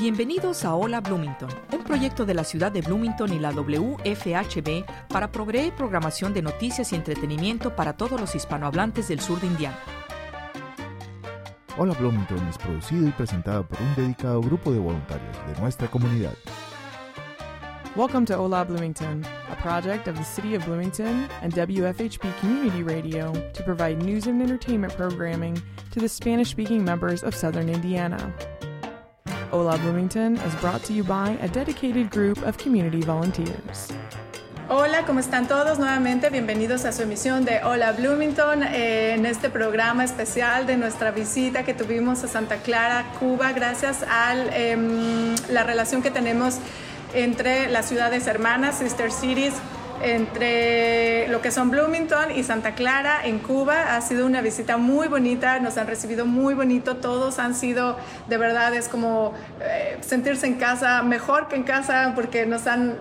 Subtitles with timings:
[0.00, 5.30] Bienvenidos a Hola Bloomington, un proyecto de la ciudad de Bloomington y la WFHB para
[5.30, 9.78] proveer programación de noticias y entretenimiento para todos los hispanohablantes del sur de Indiana.
[11.76, 16.32] Hola Bloomington es producido y presentado por un dedicado grupo de voluntarios de nuestra comunidad.
[17.94, 19.22] Welcome to Hola Bloomington,
[19.52, 24.40] a project of the City of Bloomington and WFHB Community Radio to provide news and
[24.40, 28.32] entertainment programming to the Spanish speaking members of southern Indiana.
[29.52, 33.88] Hola Bloomington is brought to you by a dedicated group of community volunteers.
[34.68, 35.80] Hola, ¿cómo están todos?
[35.80, 41.10] Nuevamente bienvenidos a su emisión de Hola Bloomington eh, en este programa especial de nuestra
[41.10, 44.76] visita que tuvimos a Santa Clara, Cuba, gracias a eh,
[45.48, 46.58] la relación que tenemos
[47.12, 49.54] entre las ciudades hermanas, Sister Cities,
[50.02, 53.96] entre lo que son Bloomington y Santa Clara en Cuba.
[53.96, 57.96] Ha sido una visita muy bonita, nos han recibido muy bonito, todos han sido,
[58.28, 62.98] de verdad, es como eh, sentirse en casa, mejor que en casa, porque nos han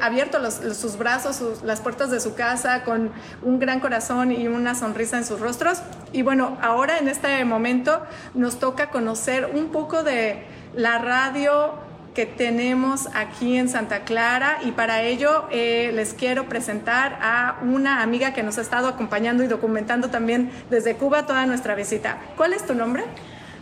[0.00, 4.74] abierto los, sus brazos, las puertas de su casa con un gran corazón y una
[4.74, 5.82] sonrisa en sus rostros.
[6.12, 8.02] Y bueno, ahora en este momento
[8.34, 11.74] nos toca conocer un poco de la radio
[12.14, 18.02] que tenemos aquí en Santa Clara y para ello eh, les quiero presentar a una
[18.02, 22.18] amiga que nos ha estado acompañando y documentando también desde Cuba toda nuestra visita.
[22.36, 23.02] ¿Cuál es tu nombre?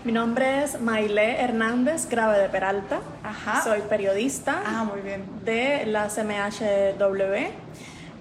[0.04, 3.00] Mi nombre es Maile Hernández Grave de Peralta.
[3.22, 3.62] Ajá.
[3.62, 4.62] Soy periodista.
[4.66, 5.24] Ah, muy bien.
[5.44, 7.52] De la CMHW.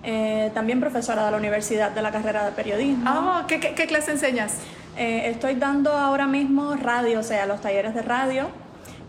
[0.03, 3.03] Eh, también profesora de la Universidad de la carrera de periodismo.
[3.05, 4.59] Ah, ¿qué, qué, clase enseñas?
[4.95, 8.49] Eh, estoy dando ahora mismo radio, o sea, los talleres de radio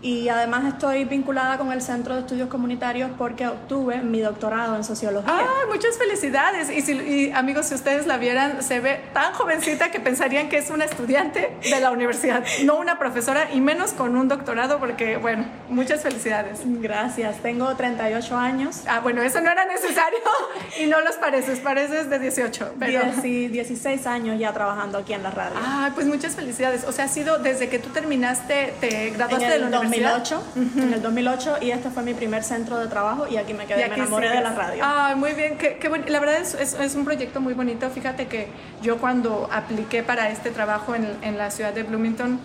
[0.03, 4.83] y además estoy vinculada con el Centro de Estudios Comunitarios porque obtuve mi doctorado en
[4.83, 5.33] sociología.
[5.33, 6.71] ¡Ah, muchas felicidades!
[6.71, 10.71] Y, si, amigos, si ustedes la vieran, se ve tan jovencita que pensarían que es
[10.71, 15.45] una estudiante de la universidad, no una profesora y menos con un doctorado porque, bueno,
[15.69, 16.61] muchas felicidades.
[16.65, 18.83] Gracias, tengo 38 años.
[18.89, 20.19] Ah, bueno, eso no era necesario
[20.81, 22.75] y no los pareces, pareces de 18.
[22.79, 23.03] Pero...
[23.23, 25.57] 16 años ya trabajando aquí en la radio.
[25.57, 26.85] Ah, pues muchas felicidades.
[26.85, 29.92] O sea, ha sido desde que tú terminaste, te graduaste de la universidad.
[30.01, 30.43] 2008,
[30.77, 33.89] en el 2008 y este fue mi primer centro de trabajo y aquí me quedé,
[33.89, 34.83] me enamoré de la radio.
[34.85, 36.05] Ah, muy bien, qué, qué bueno.
[36.09, 37.89] La verdad es, es, es, un proyecto muy bonito.
[37.91, 38.49] Fíjate que
[38.83, 42.41] yo cuando apliqué para este trabajo en, en la ciudad de Bloomington,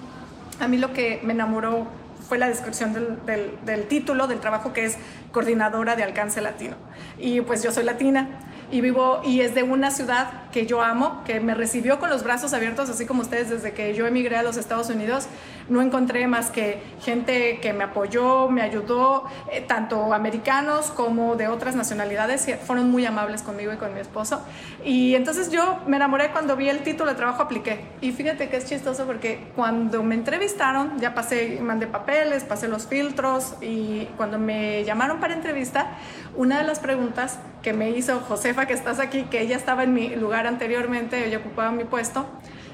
[0.59, 1.87] a mí lo que me enamoró
[2.27, 4.97] fue la descripción del, del, del, título del trabajo que es
[5.31, 6.75] coordinadora de alcance latino.
[7.17, 8.27] Y pues yo soy latina
[8.69, 12.23] y vivo y es de una ciudad que yo amo, que me recibió con los
[12.23, 15.27] brazos abiertos, así como ustedes desde que yo emigré a los Estados Unidos.
[15.69, 21.47] No encontré más que gente que me apoyó, me ayudó, eh, tanto americanos como de
[21.47, 24.41] otras nacionalidades, fueron muy amables conmigo y con mi esposo.
[24.83, 27.85] Y entonces yo me enamoré cuando vi el título de trabajo, apliqué.
[28.01, 32.88] Y fíjate que es chistoso porque cuando me entrevistaron, ya pasé, mandé papeles, pasé los
[32.88, 35.97] filtros y cuando me llamaron para entrevista,
[36.35, 39.94] una de las preguntas que me hizo Josefa, que estás aquí, que ella estaba en
[39.94, 42.25] mi lugar anteriormente, ella ocupaba mi puesto,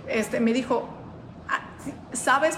[0.07, 0.89] este, me dijo,
[2.11, 2.57] ¿sabes?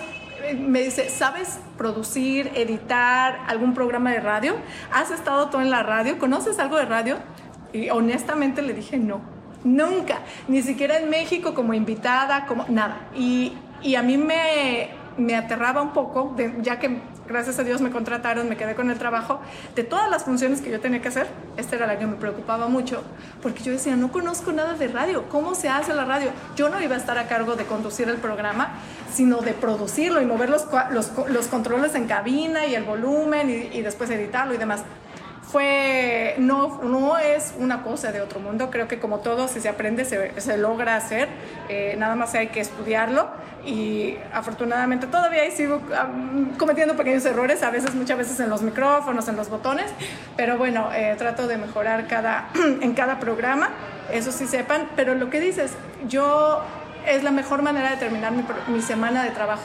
[0.53, 4.55] Me dice, ¿sabes producir, editar algún programa de radio?
[4.91, 6.19] ¿Has estado tú en la radio?
[6.19, 7.17] ¿Conoces algo de radio?
[7.73, 9.21] Y honestamente le dije, no,
[9.63, 13.07] nunca, ni siquiera en México como invitada, como nada.
[13.15, 17.81] Y, y a mí me, me aterraba un poco, de, ya que gracias a Dios
[17.81, 19.39] me contrataron, me quedé con el trabajo,
[19.75, 21.27] de todas las funciones que yo tenía que hacer,
[21.57, 23.03] esta era la que me preocupaba mucho,
[23.41, 26.31] porque yo decía, no conozco nada de radio, ¿cómo se hace la radio?
[26.55, 28.75] Yo no iba a estar a cargo de conducir el programa,
[29.13, 33.77] sino de producirlo y mover los, los, los controles en cabina y el volumen y,
[33.77, 34.83] y después editarlo y demás
[35.55, 39.69] fue, no, no es una cosa de otro mundo, creo que como todo, si se
[39.69, 41.29] aprende, se, logra hacer,
[41.69, 43.29] eh, nada más hay que estudiarlo.
[43.65, 45.81] Y afortunadamente todavía ahí sigo
[46.57, 49.85] cometiendo pequeños errores, a veces, muchas veces en los micrófonos, en los botones,
[50.35, 52.49] pero bueno, eh, trato de mejorar cada,
[52.81, 53.69] en cada programa,
[54.11, 55.71] eso sí sepan, pero lo que dices,
[56.09, 56.63] yo
[57.07, 59.63] es la mejor manera de terminar mi, mi semana de trabajo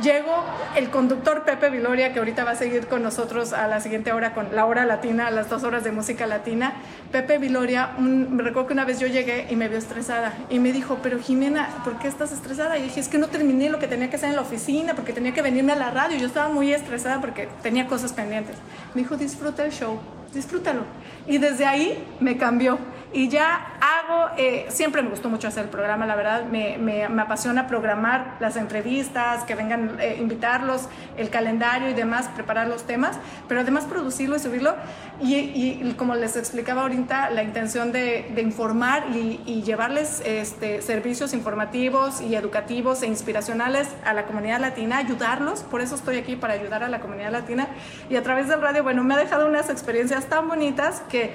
[0.00, 0.32] Llego
[0.74, 4.32] el conductor Pepe Viloria, que ahorita va a seguir con nosotros a la siguiente hora
[4.32, 6.72] con la hora latina, a las dos horas de música latina.
[7.12, 10.72] Pepe Viloria, me recuerdo que una vez yo llegué y me vio estresada y me
[10.72, 12.78] dijo, pero Jimena, ¿por qué estás estresada?
[12.78, 15.12] Y dije, es que no terminé lo que tenía que hacer en la oficina porque
[15.12, 16.16] tenía que venirme a la radio.
[16.16, 18.56] Yo estaba muy estresada porque tenía cosas pendientes.
[18.94, 20.00] Me dijo, disfruta el show,
[20.32, 20.84] disfrútalo.
[21.26, 22.78] Y desde ahí me cambió.
[23.12, 27.08] Y ya hago, eh, siempre me gustó mucho hacer el programa, la verdad, me, me,
[27.08, 32.84] me apasiona programar las entrevistas, que vengan, eh, invitarlos, el calendario y demás, preparar los
[32.84, 33.18] temas,
[33.48, 34.74] pero además producirlo y subirlo.
[35.20, 40.82] Y, y como les explicaba ahorita, la intención de, de informar y, y, llevarles este,
[40.82, 46.36] servicios informativos y educativos e inspiracionales a la comunidad latina, ayudarlos, por eso estoy aquí,
[46.36, 47.68] para ayudar a la comunidad latina.
[48.08, 51.32] Y a través del radio, bueno, me ha dejado unas experiencias tan bonitas que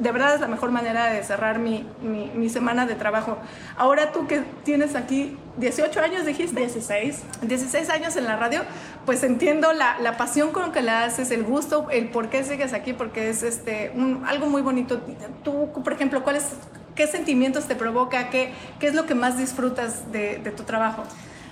[0.00, 3.38] de verdad es la mejor manera de cerrar mi, mi, mi, semana de trabajo.
[3.76, 6.58] Ahora tú que tienes aquí 18 años, dijiste.
[6.58, 7.22] 16.
[7.42, 8.62] 16 años en la radio,
[9.04, 12.72] pues entiendo la, la pasión con que la haces, el gusto, el por qué sigues
[12.72, 15.02] aquí, porque es este, un, algo muy bonito.
[15.44, 16.54] Tú, por ejemplo, ¿cuáles,
[16.94, 18.30] ¿qué sentimientos te provoca?
[18.30, 21.02] ¿Qué, qué es lo que más disfrutas de, de tu trabajo?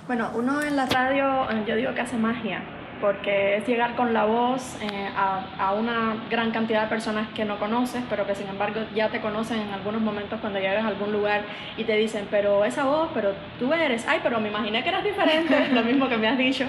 [0.07, 2.63] Bueno, uno en la radio, yo digo que hace magia
[3.01, 7.57] porque es llegar con la voz eh, a, una gran cantidad de personas que no
[7.59, 11.11] conoces, pero que sin embargo ya te conocen en algunos momentos cuando llegas a algún
[11.11, 11.43] lugar
[11.77, 15.03] y te dicen, pero esa voz, pero tú eres, ay, pero me imaginé que eras
[15.03, 16.65] diferente, lo mismo que me has dicho.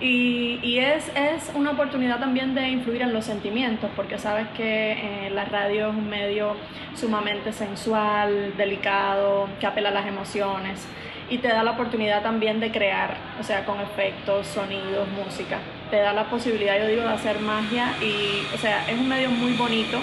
[0.00, 4.92] Y, y es, es, una oportunidad también de influir en los sentimientos, porque sabes que
[4.92, 6.56] eh, la radio es un medio
[6.94, 10.86] sumamente sensual, delicado, que apela a las emociones
[11.30, 15.58] y te da la oportunidad también de crear, o sea, con efectos, sonidos, música.
[15.90, 19.30] Te da la posibilidad, yo digo, de hacer magia y, o sea, es un medio
[19.30, 19.98] muy bonito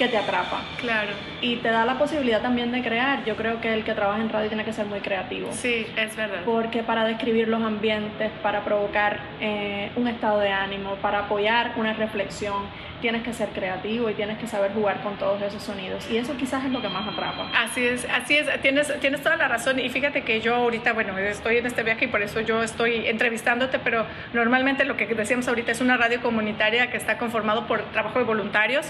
[0.00, 0.62] que te atrapa.
[0.78, 1.12] Claro.
[1.42, 3.22] Y te da la posibilidad también de crear.
[3.26, 5.50] Yo creo que el que trabaja en radio tiene que ser muy creativo.
[5.52, 6.40] Sí, es verdad.
[6.46, 11.92] Porque para describir los ambientes, para provocar eh, un estado de ánimo, para apoyar una
[11.92, 12.62] reflexión,
[13.00, 16.08] tienes que ser creativo y tienes que saber jugar con todos esos sonidos.
[16.10, 17.50] Y eso quizás es lo que más atrapa.
[17.56, 19.78] Así es, así es, tienes, tienes toda la razón.
[19.78, 23.06] Y fíjate que yo ahorita, bueno, estoy en este viaje y por eso yo estoy
[23.06, 27.82] entrevistándote, pero normalmente lo que decíamos ahorita es una radio comunitaria que está conformado por
[27.92, 28.86] trabajo de voluntarios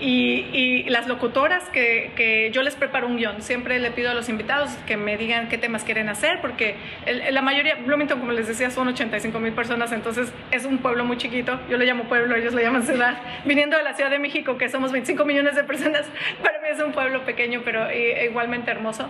[0.00, 3.42] y, y las locutoras que, que, yo les preparo un guion.
[3.42, 6.76] Siempre le pido a los invitados que me digan qué temas quieren hacer, porque
[7.06, 11.04] el, la mayoría, Bloomington, como les decía, son 85 mil personas, entonces es un pueblo
[11.04, 11.58] muy chiquito.
[11.68, 13.18] Yo lo llamo pueblo, ellos lo llaman ciudad
[13.54, 16.04] viniendo de la Ciudad de México, que somos 25 millones de personas,
[16.42, 19.08] para mí es un pueblo pequeño, pero igualmente hermoso.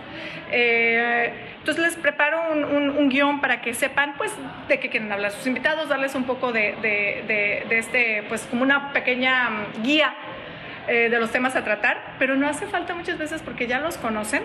[0.51, 4.31] Eh, entonces les preparo un, un, un, guion para que sepan, pues,
[4.67, 8.43] de qué quieren hablar sus invitados, darles un poco de, de, de, de este, pues,
[8.43, 9.49] como una pequeña
[9.81, 10.13] guía
[10.87, 13.97] eh, de los temas a tratar, pero no hace falta muchas veces porque ya los
[13.97, 14.43] conocen.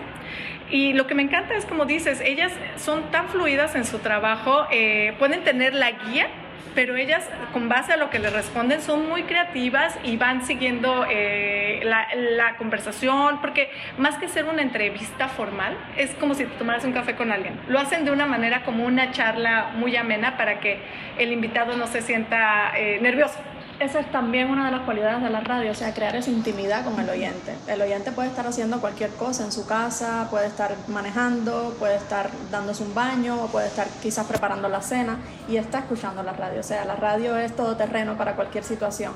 [0.71, 4.65] Y lo que me encanta es, como dices, ellas son tan fluidas en su trabajo,
[4.71, 6.27] eh, pueden tener la guía
[6.75, 11.05] pero ellas con base a lo que les responden son muy creativas y van siguiendo
[11.09, 16.85] eh, la, la, conversación, porque más que ser una entrevista formal, es como si tomaras
[16.85, 17.59] un café con alguien.
[17.67, 20.79] Lo hacen de una manera como una charla muy amena para que
[21.17, 23.39] el invitado no se sienta eh, nervioso.
[23.81, 26.85] Esa es también una de las cualidades de la radio, o sea, crear esa intimidad
[26.85, 27.55] con el oyente.
[27.65, 32.29] El oyente puede estar haciendo cualquier cosa en su casa, puede estar manejando, puede estar
[32.51, 35.17] dándose un baño o puede estar quizás preparando la cena
[35.49, 36.59] y está escuchando la radio.
[36.59, 39.13] O sea, la radio es todo terreno para cualquier situación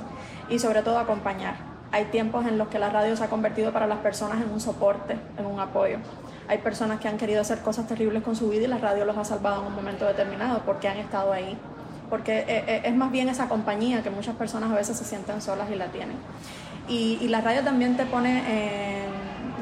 [0.49, 1.57] y sobre todo acompañar.
[1.91, 4.59] Hay tiempos en los que la radio se ha convertido para las personas en un
[4.59, 5.99] soporte, en un apoyo.
[6.47, 9.15] Hay personas que han querido hacer cosas terribles con su vida y la radio los
[9.15, 11.55] ha salvado en un momento determinado porque han estado ahí
[12.09, 15.75] porque es más bien esa compañía que muchas personas a veces se sienten solas y
[15.75, 16.17] la tienen.
[16.87, 19.05] Y, y la radio también te pone, eh,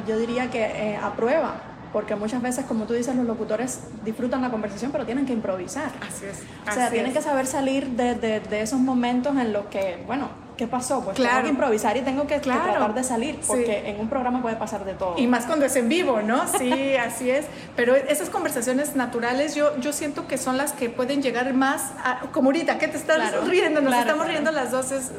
[0.08, 1.56] yo diría que eh, a prueba,
[1.94, 5.92] porque muchas veces, como tú dices, los locutores disfrutan la conversación, pero tienen que improvisar.
[6.02, 6.42] Así es.
[6.68, 7.18] O sea, así tienen es.
[7.18, 11.02] que saber salir de, de, de, esos momentos en los que, bueno, ¿qué pasó?
[11.02, 11.36] Pues claro.
[11.36, 12.64] tengo que improvisar y tengo que, claro.
[12.64, 13.90] que tratar de salir, porque sí.
[13.90, 15.16] en un programa puede pasar de todo.
[15.18, 16.48] Y más cuando es en vivo, ¿no?
[16.48, 17.46] Sí, así es.
[17.76, 22.22] Pero esas conversaciones naturales yo, yo siento que son las que pueden llegar más, a,
[22.32, 23.46] como ahorita, que te estás claro.
[23.46, 25.12] riendo, nos estamos riendo las dos, es,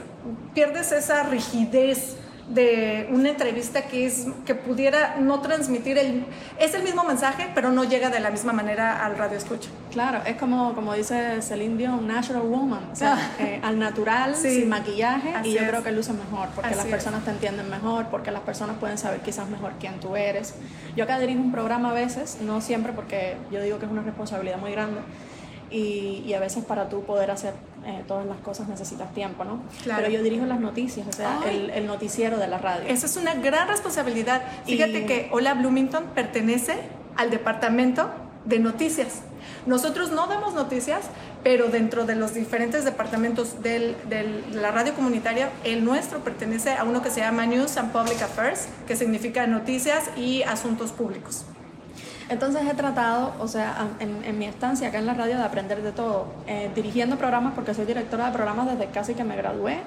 [0.54, 2.16] pierdes esa rigidez
[2.48, 6.26] de una entrevista que es que pudiera no transmitir el
[6.58, 10.20] es el mismo mensaje pero no llega de la misma manera al radio escucha claro
[10.26, 13.42] es como como dice Celine Dion natural woman o sea ah.
[13.42, 14.60] eh, al natural sí.
[14.60, 15.68] sin maquillaje Así y yo es.
[15.68, 17.24] creo que luce mejor porque Así las personas es.
[17.24, 20.54] te entienden mejor porque las personas pueden saber quizás mejor quién tú eres
[20.96, 24.02] yo acá dirijo un programa a veces no siempre porque yo digo que es una
[24.02, 25.00] responsabilidad muy grande
[25.74, 27.52] y, y, a veces para tú poder hacer
[27.84, 29.60] eh, todas las cosas necesitas tiempo, ¿no?
[29.82, 30.02] Claro.
[30.02, 32.84] Pero yo dirijo las noticias, o sea, el, el, noticiero de la radio.
[32.86, 34.42] Eso es una gran responsabilidad.
[34.66, 35.06] Fíjate y...
[35.06, 36.76] que Hola Bloomington pertenece
[37.16, 38.08] al departamento
[38.44, 39.22] de noticias.
[39.66, 41.06] Nosotros no damos noticias,
[41.42, 46.74] pero dentro de los diferentes departamentos del, del, de la radio comunitaria, el nuestro pertenece
[46.74, 51.44] a uno que se llama News and Public Affairs, que significa noticias y asuntos públicos.
[52.28, 55.82] Entonces he tratado, o sea, en, en, mi estancia acá en la radio, de aprender
[55.82, 59.78] de todo, eh, dirigiendo programas, porque soy directora de programas desde casi que me gradué.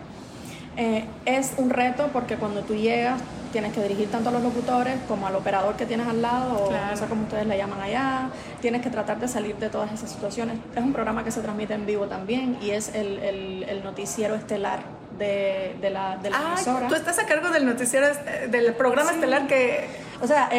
[0.79, 3.19] Eh, es un reto porque cuando tú llegas
[3.51, 6.71] tienes que dirigir tanto a los locutores como al operador que tienes al lado, o
[6.71, 8.29] no sé cómo ustedes le llaman allá.
[8.61, 10.57] Tienes que tratar de salir de todas esas situaciones.
[10.75, 14.81] Es un programa que se transmite en vivo también y es el, el, noticiero estelar
[15.17, 16.87] de, de, la, de la ah, emisora.
[16.87, 18.07] Tú estás a cargo del noticiero,
[18.49, 20.07] del programa estelar que...
[20.19, 20.49] O sea,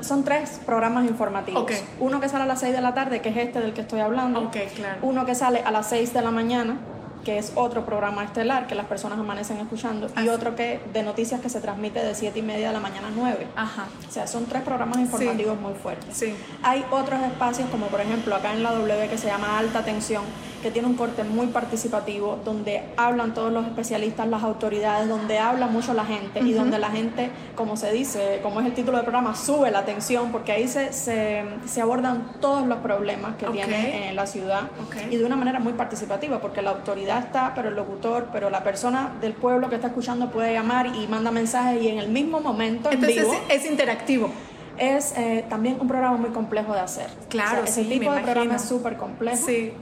[0.00, 1.64] son tres programas informativos.
[1.98, 4.00] Uno que sale a las 6 de la tarde, que es este del que estoy
[4.00, 4.50] hablando.
[4.50, 4.98] claro.
[5.02, 6.76] Uno que sale a las 6 de la mañana,
[7.24, 11.40] que es otro programa estelar que las personas amanecen escuchando, y otro que de noticias
[11.40, 13.46] que se transmite de 7 y media de la mañana a 9.
[13.56, 13.86] Ajá.
[14.08, 16.16] O sea, son tres programas informativos muy fuertes.
[16.16, 16.34] Sí.
[16.62, 20.24] Hay otros espacios, como por ejemplo acá en la W, que se llama Alta Tensión,
[20.62, 25.66] que tiene un corte muy participativo, donde hablan todos los especialistas, las autoridades, donde habla
[25.66, 29.04] mucho la gente y donde la gente, como se dice, como es el título del
[29.04, 34.08] programa, sube la atención, porque ahí se, se, se abordan todos los problemas que tiene
[34.08, 34.68] en la ciudad
[35.10, 38.62] y de una manera muy participativa, porque la autoridad está, pero el locutor, pero la
[38.62, 42.40] persona del pueblo que está escuchando puede llamar y manda mensajes y en el mismo
[42.40, 44.30] momento, Entonces es, interactivo
[44.78, 47.08] es eh, también un programa muy complejo de hacer.
[47.28, 49.46] Claro, ese tipo de programa es súper complejo.
[49.46, 49.72] Sí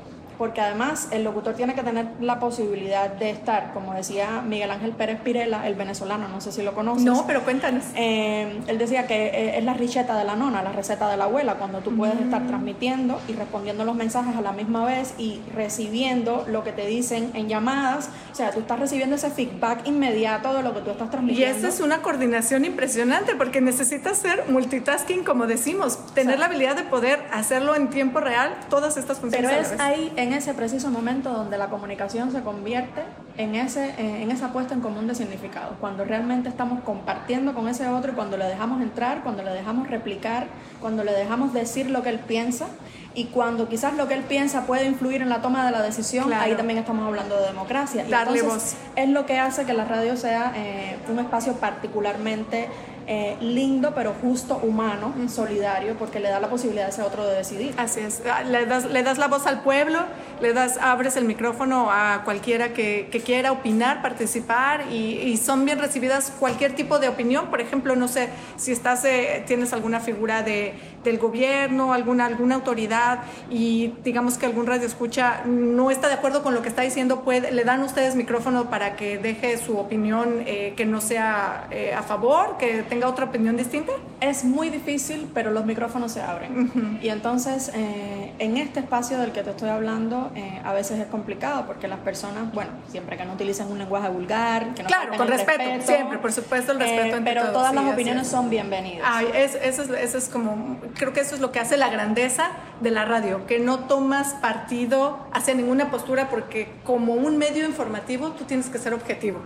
[0.40, 4.92] porque además el locutor tiene que tener la posibilidad de estar, como decía Miguel Ángel
[4.92, 7.04] Pérez Pirela, el venezolano, no sé si lo conoces.
[7.04, 7.84] No, pero cuéntanos.
[7.94, 11.24] Eh, él decía que eh, es la receta de la nona, la receta de la
[11.24, 12.46] abuela, cuando tú puedes estar mm.
[12.46, 17.32] transmitiendo y respondiendo los mensajes a la misma vez y recibiendo lo que te dicen
[17.34, 18.08] en llamadas.
[18.32, 21.54] O sea, tú estás recibiendo ese feedback inmediato de lo que tú estás transmitiendo.
[21.54, 26.76] Y esa es una coordinación impresionante porque necesitas ser multitasking, como decimos, tener la habilidad
[26.76, 29.50] de poder hacerlo en tiempo real, todas estas funciones.
[29.50, 33.02] Pero es ahí, en en ese preciso momento donde la comunicación se convierte
[33.36, 37.66] en, ese, eh, en esa puesta en común de significados, cuando realmente estamos compartiendo con
[37.66, 40.46] ese otro y cuando le dejamos entrar, cuando le dejamos replicar,
[40.80, 42.66] cuando le dejamos decir lo que él piensa
[43.12, 46.32] y cuando quizás lo que él piensa puede influir en la toma de la decisión,
[46.32, 48.04] ahí también estamos hablando de democracia.
[48.08, 48.76] Darle voz.
[48.94, 52.68] Es lo que hace que la radio sea eh, un espacio particularmente
[53.12, 57.38] eh, lindo, pero justo, humano, solidario, porque le da la posibilidad a ese otro de
[57.38, 57.74] decidir.
[57.76, 59.98] Así es, ah, le das, le das la voz al pueblo,
[60.40, 65.64] le das, abres el micrófono a cualquiera que, que quiera opinar, participar y, y, son
[65.64, 67.50] bien recibidas cualquier tipo de opinión.
[67.50, 72.54] Por ejemplo, no sé si estás, eh, tienes alguna figura de, del gobierno, alguna, alguna
[72.54, 76.82] autoridad y digamos que algún radio escucha no está de acuerdo con lo que está
[76.82, 81.68] diciendo, puede, le dan ustedes micrófono para que deje su opinión eh, que no sea
[81.96, 83.92] a favor, que tenga otra opinión distinta?
[84.20, 86.98] Es muy difícil, pero los micrófonos se abren.
[87.02, 91.06] Y entonces, eh, en este espacio del que te estoy hablando, eh, a veces es
[91.06, 95.16] complicado porque las personas, bueno, siempre que no utilicen un lenguaje vulgar, que no Claro,
[95.16, 97.16] con respeto, siempre, por supuesto, el respeto.
[97.16, 99.06] Eh, pero todas las opiniones son bienvenidas.
[99.08, 101.88] Ay, es, eso, es, eso es como, creo que eso es lo que hace la
[101.88, 107.66] grandeza de la radio, que no tomas partido hacia ninguna postura porque como un medio
[107.66, 109.40] informativo tú tienes que ser objetivo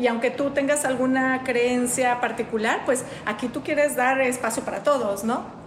[0.00, 5.24] y aunque tú tengas alguna creencia particular, pues aquí tú quieres dar espacio para todos,
[5.24, 5.60] ¿no?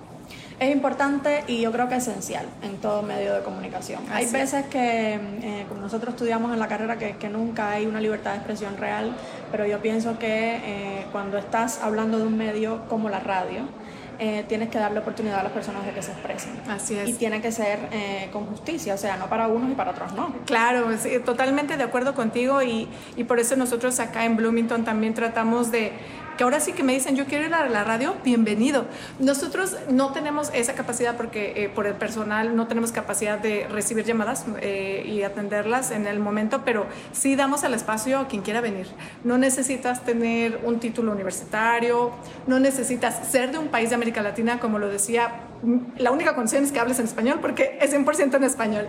[0.59, 4.01] Es importante y yo creo que esencial en todo medio de comunicación.
[4.11, 7.99] hay veces que, eh, como nosotros estudiamos en la carrera, que, que, nunca hay una
[7.99, 9.15] libertad de expresión real,
[9.51, 13.63] pero yo pienso que eh, cuando estás hablando de un medio como la radio,
[14.25, 16.53] eh, tienes que darle oportunidad a las personas de que se expresen.
[16.69, 17.09] Así es.
[17.09, 20.13] Y tiene que ser eh, con justicia, o sea, no para unos y para otros
[20.13, 20.33] no.
[20.45, 20.87] Claro,
[21.25, 22.87] totalmente de acuerdo contigo y,
[23.17, 25.91] y por eso nosotros acá en Bloomington también tratamos de
[26.37, 28.85] que ahora sí que me dicen yo quiero ir a la radio, bienvenido.
[29.19, 34.05] Nosotros no tenemos esa capacidad porque eh, por el personal no tenemos capacidad de recibir
[34.05, 38.61] llamadas eh, y atenderlas en el momento, pero sí damos el espacio a quien quiera
[38.61, 38.87] venir.
[39.23, 42.11] No necesitas tener un título universitario,
[42.47, 45.31] no necesitas ser de un país de América Latina, como lo decía,
[45.97, 48.87] la única condición es que hables en español porque es 100% en español.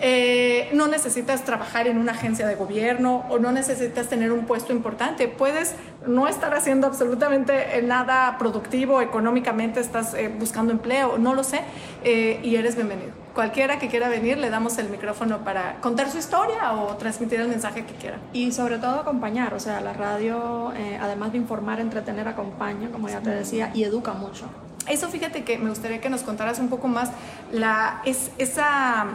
[0.00, 4.72] Eh, no necesitas trabajar en una agencia de gobierno o no necesitas tener un puesto
[4.72, 5.28] importante.
[5.28, 5.74] Puedes
[6.06, 11.60] no estar haciendo absolutamente nada productivo económicamente, estás eh, buscando empleo, no lo sé,
[12.04, 13.12] eh, y eres bienvenido.
[13.34, 17.48] Cualquiera que quiera venir, le damos el micrófono para contar su historia o transmitir el
[17.48, 18.18] mensaje que quiera.
[18.32, 23.20] Y sobre todo acompañar, o sea, la radio, además de informar, entretener, acompaña, como ya
[23.20, 24.46] te decía, y educa mucho.
[24.88, 27.10] Eso fíjate que me gustaría que nos contaras un poco más
[27.52, 29.06] la, es, esa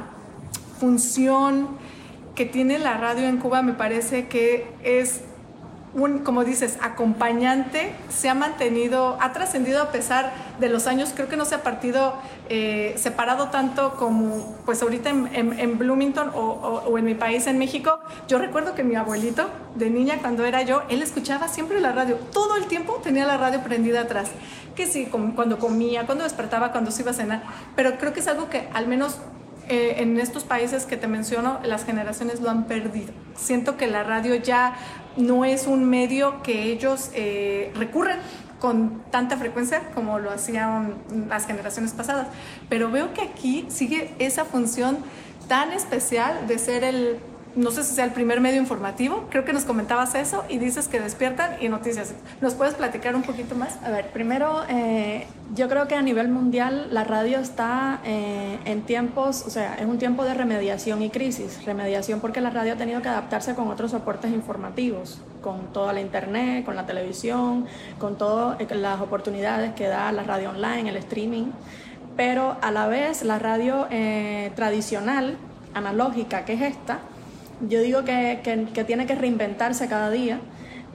[0.82, 1.68] función
[2.34, 5.22] que tiene la radio en Cuba me parece que es
[5.94, 11.28] un, como dices, acompañante, se ha mantenido, ha trascendido a pesar de los años, creo
[11.28, 12.16] que no se ha partido
[12.50, 16.40] eh, separado tanto como pues ahorita en, Bloomington o,
[16.88, 18.00] o, en mi país, en México.
[18.28, 22.16] Yo recuerdo que mi abuelito, de niña, cuando era yo, él escuchaba siempre la radio,
[22.32, 24.32] todo el tiempo tenía la radio prendida atrás,
[24.76, 27.44] que sí, cuando comía, cuando despertaba, cuando se iba a cenar,
[27.76, 29.20] pero creo que es algo que al menos
[29.68, 33.14] eh, en estos países que te menciono, las generaciones lo han perdido.
[33.36, 34.76] Siento que la radio ya
[35.18, 38.18] no es un medio que ellos eh, recurren
[38.60, 40.96] con tanta frecuencia como lo hacían
[41.28, 42.28] las generaciones pasadas.
[42.70, 45.00] Pero veo que aquí sigue esa función
[45.48, 47.20] tan especial de ser el
[47.56, 50.88] no sé si sea el primer medio informativo, creo que nos comentabas eso y dices
[50.88, 52.14] que despiertan y noticias.
[52.40, 53.78] ¿Nos puedes platicar un poquito más?
[53.84, 58.84] A ver, primero, eh, yo creo que a nivel mundial la radio está eh, en
[58.84, 61.66] tiempos, o sea, es un tiempo de remediación y crisis.
[61.66, 66.02] Remediación porque la radio ha tenido que adaptarse con otros soportes informativos, con toda la
[66.02, 67.66] internet, con la televisión,
[68.00, 71.48] con todas eh, las oportunidades que da la radio online, el streaming.
[72.16, 73.88] Pero a la vez la radio
[74.54, 75.38] tradicional,
[75.74, 77.00] analógica, que es esta,
[77.68, 78.42] yo digo que,
[78.74, 80.40] que, tiene que reinventarse cada día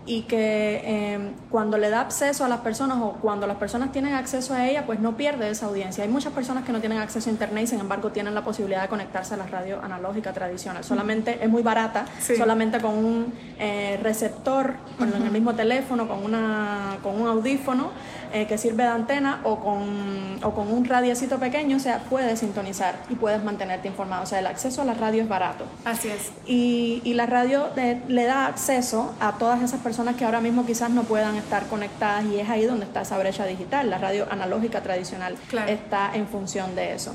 [0.09, 4.15] y que em, cuando le da acceso a las personas o cuando las personas tienen
[4.15, 6.05] acceso a ella, pues no pierde esa audiencia.
[6.05, 8.83] Hay muchas personas que no tienen acceso a Internet y sin embargo tienen la posibilidad
[8.83, 10.85] de conectarse a la radio analógica tradicional.
[10.85, 12.07] Solamente es muy barata,
[12.37, 17.91] solamente con un eh, receptor, con el mismo teléfono, con, una, con un audífono
[18.33, 22.41] eh, que sirve de antena o con, o con un radiacito pequeño, o sea, puedes
[22.41, 24.23] sintonizar y puedes mantenerte informado.
[24.23, 25.65] O sea, el acceso a la radio es barato.
[25.85, 26.33] Así es.
[26.47, 30.91] Y, y la radio le da acceso a todas esas personas que ahora mismo quizás
[30.91, 33.91] no puedan estar conectadas y es ahí donde está esa brecha digital.
[33.91, 37.15] La radio analógica tradicional está en función de eso.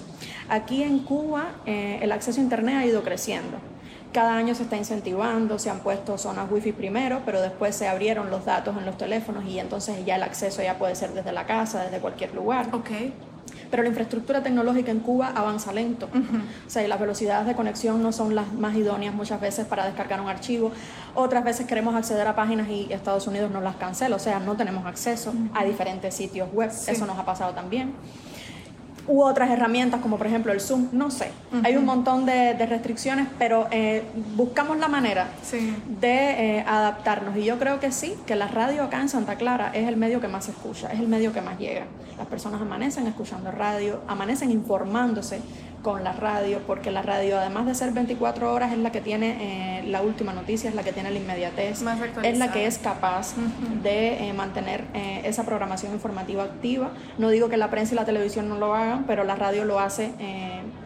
[0.50, 3.58] Aquí en Cuba eh, el acceso a Internet ha ido creciendo.
[4.13, 8.30] Cada año se está incentivando, se han puesto zonas wifi primero, pero después se abrieron
[8.30, 11.46] los datos en los teléfonos y entonces ya el acceso ya puede ser desde la
[11.46, 12.75] casa, desde cualquier lugar.
[12.75, 13.13] Okay.
[13.70, 16.10] Pero la infraestructura tecnológica en Cuba avanza lento.
[16.68, 19.86] O sea, y las velocidades de conexión no son las más idóneas muchas veces para
[19.86, 20.72] descargar un archivo.
[21.15, 24.18] Otras veces queremos acceder a páginas y Estados Unidos nos las cancela.
[24.18, 26.70] O sea, no tenemos acceso a diferentes sitios web.
[26.70, 27.94] Eso nos ha pasado también
[29.08, 31.31] u otras herramientas como por ejemplo el Zoom, no sé.
[31.63, 34.03] Hay un montón de, restricciones, pero eh,
[34.36, 35.29] buscamos la manera
[36.00, 37.36] de eh, adaptarnos.
[37.36, 40.22] Y yo creo que sí, que la radio acá en Santa Clara es el medio
[40.22, 41.86] que más se escucha, es el medio que más llega.
[42.17, 45.41] Las personas amanecen escuchando radio, amanecen informándose
[45.81, 49.79] con la radio, porque la radio, además de ser 24 horas, es la que tiene
[49.79, 51.83] eh, la última noticia, es la que tiene la inmediatez,
[52.23, 53.35] es la que es capaz
[53.83, 56.91] de eh, mantener eh, esa programación informativa activa.
[57.17, 59.79] No digo que la prensa y la televisión no lo hagan, pero la radio lo
[59.79, 60.11] hace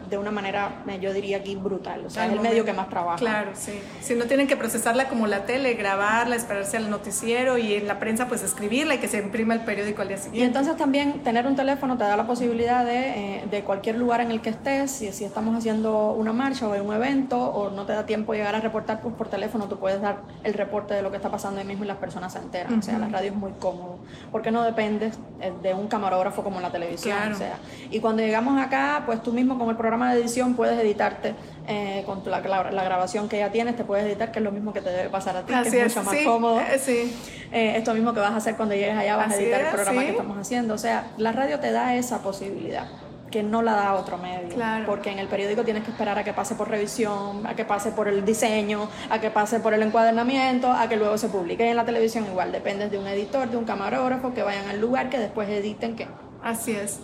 [0.08, 2.06] de una manera, yo diría aquí, brutal.
[2.06, 3.18] O sea, es el medio que más trabaja.
[3.18, 3.72] Claro, sí.
[4.00, 7.98] Si no tienen que procesarla como la tele, grabarla, esperarse al noticiero y en la
[7.98, 10.38] prensa, pues escribirla y que se imprima el periódico al día siguiente.
[10.38, 14.20] Y entonces también tener un teléfono te da la posibilidad de, eh, de cualquier lugar
[14.20, 17.86] en el que estés, si, si estamos haciendo una marcha o un evento o no
[17.86, 21.02] te da tiempo llegar a reportar, pues por teléfono tú puedes dar el reporte de
[21.02, 22.78] lo que está pasando ahí mismo y las personas se enteran.
[22.78, 23.98] O sea, la radio es muy cómodo
[24.30, 27.32] porque no dependes eh, de un camarógrafo como la televisión.
[27.32, 27.58] O sea,
[27.90, 31.34] y cuando llegamos acá, pues tú mismo con el programa de edición puedes editarte
[31.66, 34.72] eh, con la, la, grabación que ya tienes, te puedes editar, que es lo mismo
[34.72, 36.60] que te debe pasar a ti, que es, mucho más cómodo.
[36.60, 37.16] Eh, sí.
[37.52, 40.00] Eh, esto mismo que vas a hacer cuando llegues allá, vas a editar el programa
[40.02, 40.74] que estamos haciendo.
[40.74, 42.86] O sea, la radio te da esa posibilidad
[43.30, 44.56] que no la da otro medio.
[44.86, 47.90] Porque en el periódico tienes que esperar a que pase por revisión, a que pase
[47.90, 51.66] por el diseño, a que pase por el encuadernamiento, a que luego se publique.
[51.66, 54.80] Y en la televisión igual, dependes de un editor, de un camarógrafo, que vayan al
[54.80, 56.06] lugar, que después editen que...
[56.42, 57.00] Así es.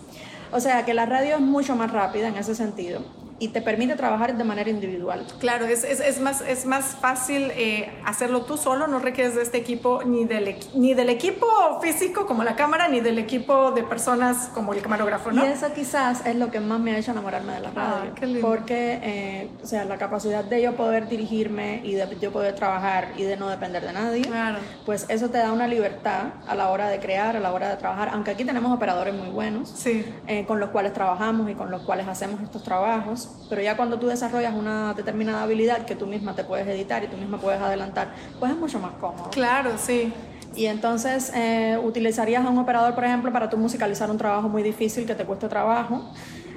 [0.53, 3.01] O sea que la radio es mucho más rápida en ese sentido
[3.39, 5.25] y te permite trabajar de manera individual.
[5.39, 9.41] Claro, es, es, es más, es más fácil eh, hacerlo tú solo, no requieres de
[9.41, 11.45] este equipo ni del, ni del equipo
[11.81, 15.45] físico como la cámara, ni del equipo de personas como el camarógrafo, ¿no?
[15.45, 18.41] Y eso quizás es lo que más me ha hecho enamorarme de la ah, radio,
[18.41, 23.13] porque, eh, o sea, la capacidad de yo poder dirigirme y de yo poder trabajar
[23.17, 24.59] y de no depender de nadie, claro.
[24.85, 27.77] pues eso te da una libertad a la hora de crear, a la hora de
[27.77, 30.05] trabajar, aunque aquí tenemos operadores muy buenos, sí.
[30.27, 33.99] Eh, con los cuales trabajamos y con los cuales hacemos estos trabajos, pero ya cuando
[33.99, 37.61] tú desarrollas una determinada habilidad que tú misma te puedes editar y tú misma puedes
[37.61, 39.29] adelantar, pues es mucho más cómodo.
[39.29, 40.13] Claro, sí.
[40.55, 44.63] Y entonces eh, utilizarías a un operador, por ejemplo, para tú musicalizar un trabajo muy
[44.63, 46.03] difícil que te cueste trabajo.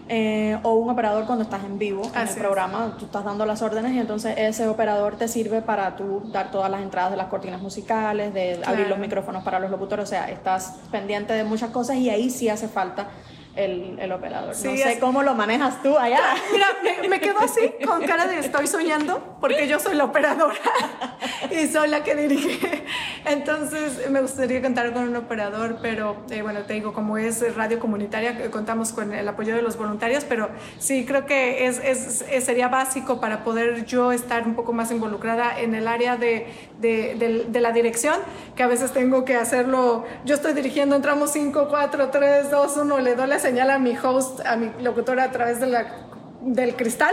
[0.09, 3.61] Eh, o un operador cuando estás en vivo en el programa, tú estás dando las
[3.63, 7.27] órdenes y entonces ese operador te sirve para tú dar todas las entradas de las
[7.27, 11.71] cortinas musicales, de abrir los micrófonos para los locutores, o sea, estás pendiente de muchas
[11.71, 13.09] cosas y ahí sí hace falta
[13.57, 14.49] el, el operador.
[14.49, 16.21] no sé cómo lo manejas tú allá.
[16.53, 16.67] Mira,
[17.09, 20.55] me, quedo así con cara de estoy soñando porque yo soy la operadora
[21.51, 22.85] y soy la que dirige.
[23.25, 27.79] Entonces me gustaría contar con un operador, pero eh, bueno, te digo, como es radio
[27.79, 32.69] comunitaria, contamos con el apoyo de los voluntarios, pero sí creo que es, es, sería
[32.69, 36.47] básico para poder yo estar un poco más involucrada en el área de,
[36.79, 38.17] de, de, la dirección,
[38.55, 42.99] que a veces tengo que hacerlo, yo estoy dirigiendo, entramos 5, 4, 3, 2, 1,
[43.01, 45.87] le doy la señala a mi host, a mi locutora a través de la
[46.43, 47.13] del cristal,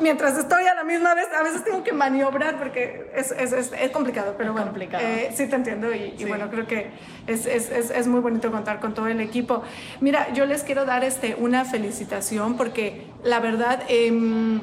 [0.00, 3.90] mientras estoy a la misma vez, a veces tengo que maniobrar porque es, es, es,
[3.90, 5.04] complicado, pero bueno, complicado.
[5.04, 6.90] Eh, sí te entiendo y, bueno, creo que
[7.26, 9.62] es, muy bonito contar con todo el equipo.
[10.00, 13.82] Mira, yo les quiero dar este, una felicitación porque la verdad...
[13.88, 14.60] Eh,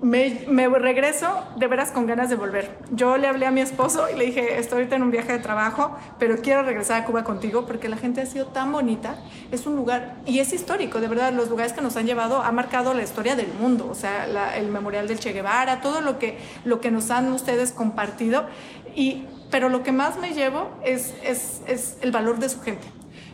[0.00, 2.78] me, regreso de veras con ganas de volver.
[2.90, 5.38] Yo le hablé a mi esposo y le dije, estoy ahorita en un viaje de
[5.38, 9.16] trabajo, pero quiero regresar a Cuba contigo porque la gente ha sido tan bonita.
[9.50, 12.52] Es un lugar, y es histórico, de verdad, los lugares que nos han llevado ha
[12.52, 16.38] marcado la historia del mundo, o sea, el memorial del Che Guevara, todo lo que,
[16.64, 18.46] lo que nos han ustedes compartido.
[18.94, 22.86] Y, pero lo que más me llevo es, es, es el valor de su gente.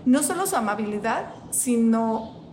[0.06, 2.43] No solo su amabilidad, sino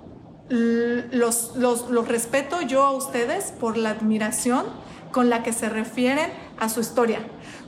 [0.52, 4.66] los, los, los respeto yo a ustedes por la admiración
[5.12, 7.20] con la que se refieren a su historia.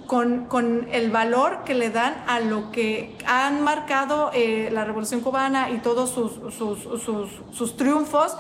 [0.07, 5.21] Con, con, el valor que le dan a lo que han marcado eh, la Revolución
[5.21, 8.35] Cubana y todos sus, sus, sus, sus, triunfos,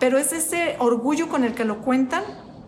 [0.00, 2.24] pero es ese orgullo con el que lo cuentan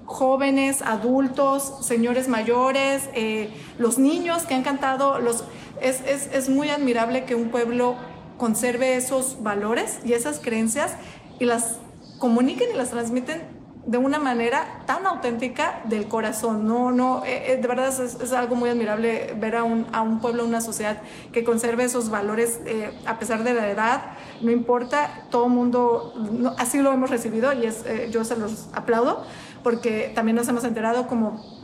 [0.06, 5.42] jóvenes, adultos, señores mayores, eh, los niños que han cantado, los,
[5.82, 7.96] es, es, es muy admirable que un pueblo
[8.36, 10.92] conserve esos valores y esas creencias
[11.38, 11.78] y las
[12.18, 16.66] comuniquen y las transmiten de una manera tan auténtica del corazón.
[16.66, 20.20] No, no, eh, eh, de verdad es, algo muy admirable ver a un, a un,
[20.20, 20.98] pueblo, una sociedad
[21.32, 24.02] que conserve esos valores eh, a pesar de la edad.
[24.42, 26.12] No importa, todo el mundo
[26.58, 29.24] así lo hemos recibido y es, yo se los aplaudo
[29.62, 31.55] porque también nos hemos enterado como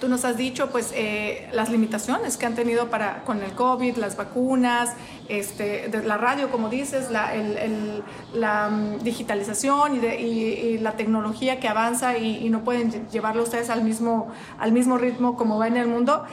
[0.00, 3.98] Tú nos has dicho pues eh, las limitaciones que han tenido para, con el COVID,
[3.98, 4.94] las vacunas,
[5.28, 12.64] este, la radio, como dices, la, mm, digitalización y, la tecnología que avanza y, no
[12.64, 16.24] pueden llevarlo ustedes al mismo, al mismo ritmo como va en el mundo.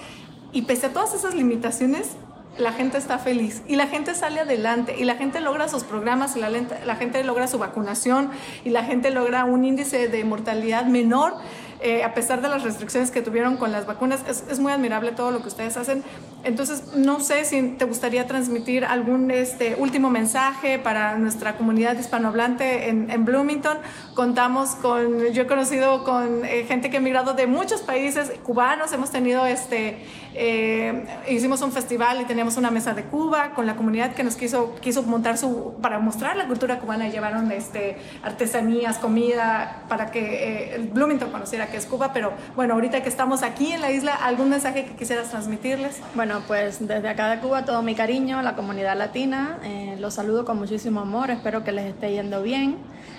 [0.53, 2.11] Y pese a todas esas limitaciones,
[2.57, 6.35] la gente está feliz y la gente sale adelante y la gente logra sus programas
[6.37, 8.31] y la, la gente logra su vacunación
[8.63, 11.33] y la gente logra un índice de mortalidad menor
[11.79, 14.21] eh, a pesar de las restricciones que tuvieron con las vacunas.
[14.27, 16.03] Es, muy admirable todo lo que ustedes hacen.
[16.43, 22.89] Entonces, no sé si te gustaría transmitir algún este, último mensaje para nuestra comunidad hispanohablante
[22.89, 23.77] en, Bloomington.
[24.15, 28.91] Contamos con, yo he conocido con eh, gente que ha emigrado de muchos países cubanos,
[28.93, 29.97] hemos tenido este
[30.39, 34.35] eh, hicimos un festival y teníamos una mesa de Cuba con la comunidad que nos
[34.35, 40.11] quiso, quiso montar su, para mostrar la cultura cubana y llevaron este, artesanías, comida, para
[40.11, 42.11] que Bloomington conociera que es Cuba.
[42.13, 45.99] Pero bueno, ahorita que estamos aquí en la isla, ¿algún mensaje que quisieras transmitirles?
[46.15, 49.59] Bueno, pues desde acá de Cuba todo mi cariño a la comunidad latina.
[49.63, 52.77] Eh, los saludo con muchísimo amor, espero que les esté yendo bien.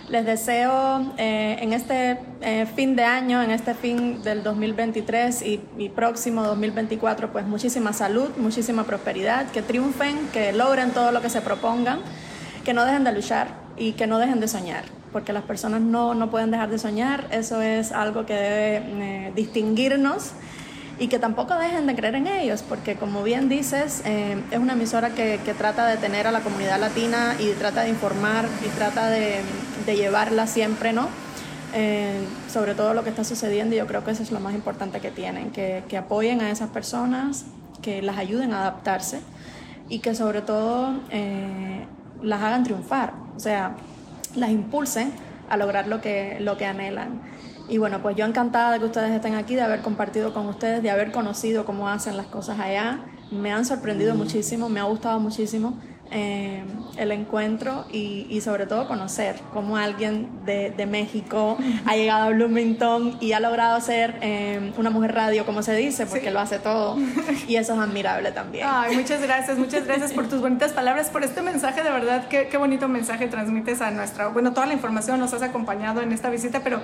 [0.08, 5.60] Les deseo eh, en este eh, fin de año, en este fin del 2023 y,
[5.76, 11.28] y, próximo 2024, pues muchísima salud, muchísima prosperidad, que triunfen, que logren todo lo que
[11.28, 12.00] se propongan,
[12.64, 16.14] que no dejen de luchar y que no dejen de soñar, porque las personas no,
[16.14, 20.32] no pueden dejar de soñar, eso es algo que debe eh, distinguirnos
[20.98, 24.72] y que tampoco dejen de creer en ellos, porque como bien dices, eh, es una
[24.72, 28.68] emisora que, que, trata de tener a la comunidad latina y trata de informar y
[28.70, 29.40] trata de,
[29.86, 31.08] de llevarla siempre, ¿no?
[31.74, 34.54] Eh, sobre todo lo que está sucediendo y yo creo que eso es lo más
[34.54, 37.44] importante que tienen, que, que apoyen a esas personas,
[37.82, 39.20] que las ayuden a adaptarse
[39.88, 41.86] y que sobre todo eh,
[42.22, 43.76] las hagan triunfar, o sea,
[44.36, 45.12] las impulsen
[45.48, 47.22] a lograr lo que, lo que anhelan.
[47.68, 50.82] Y bueno, pues yo encantada de que ustedes estén aquí, de haber compartido con ustedes,
[50.82, 53.00] de haber conocido cómo hacen las cosas allá.
[53.30, 54.18] Me han sorprendido mm.
[54.18, 55.78] muchísimo, me ha gustado muchísimo.
[56.10, 56.62] Eh,
[56.96, 62.30] el encuentro y, y, sobre todo conocer cómo alguien de, de, México ha llegado a
[62.30, 66.58] Bloomington y ha logrado ser eh, una mujer radio, como se dice, porque lo hace
[66.58, 66.96] todo.
[67.46, 68.66] Y eso es admirable también.
[68.68, 72.48] Ay, muchas gracias, muchas gracias por tus bonitas palabras, por este mensaje, de verdad, qué,
[72.48, 76.30] qué bonito mensaje transmites a nuestra, bueno, toda la información nos has acompañado en esta
[76.30, 76.80] visita, pero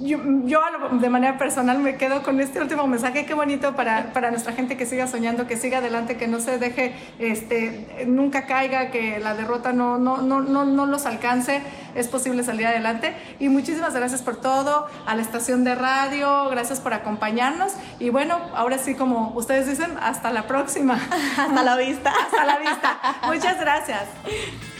[0.00, 0.60] yo, yo
[0.92, 4.76] de manera personal me quedo con este último mensaje, qué bonito para, para nuestra gente
[4.76, 9.34] que siga soñando, que siga adelante, que no se deje este, nunca caiga, que la
[9.34, 11.62] derrota no, no, no, no, no los alcance,
[11.94, 13.14] es posible salir adelante.
[13.38, 17.72] Y muchísimas gracias por todo, a la estación de radio, gracias por acompañarnos.
[17.98, 20.94] Y bueno, ahora sí, como ustedes dicen, hasta la próxima.
[21.38, 22.12] hasta la vista.
[22.12, 22.98] hasta la vista.
[23.26, 24.79] Muchas gracias.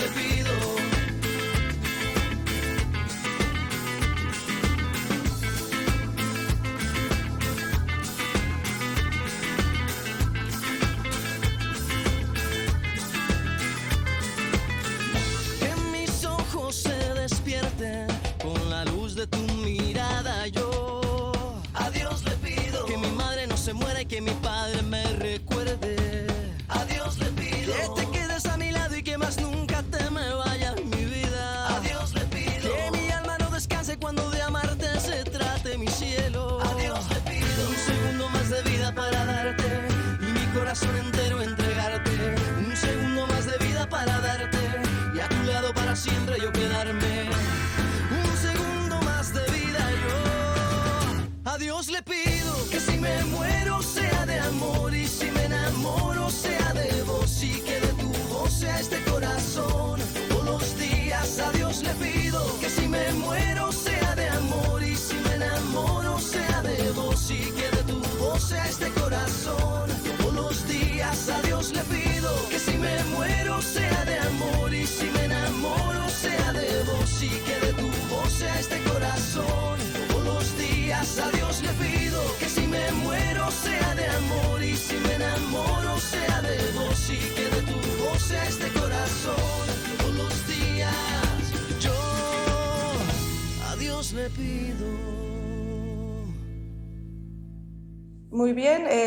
[0.00, 0.71] A Dios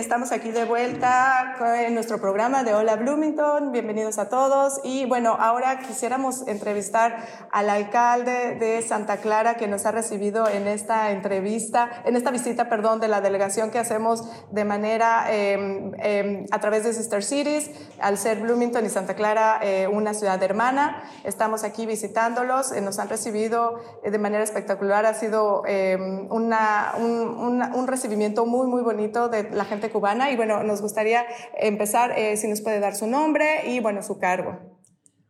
[0.06, 3.72] estamos aquí de vuelta en nuestro programa de Hola Bloomington.
[3.72, 4.80] Bienvenidos a todos.
[4.84, 10.68] Y bueno, ahora quisiéramos entrevistar al alcalde de Santa Clara que nos ha recibido en
[10.68, 16.46] esta entrevista, en esta visita, perdón, de la delegación que hacemos de manera eh, eh,
[16.52, 21.02] a través de Sister Cities, al ser Bloomington y Santa Clara eh, una ciudad hermana.
[21.24, 25.06] Estamos aquí visitándolos, eh, nos han recibido eh, de manera espectacular.
[25.06, 25.96] Ha sido eh,
[26.30, 31.26] una, un, un recibimiento muy, muy bonito de la gente cubana y bueno, nos gustaría
[31.58, 34.76] empezar eh, si nos puede dar su nombre y bueno, su cargo.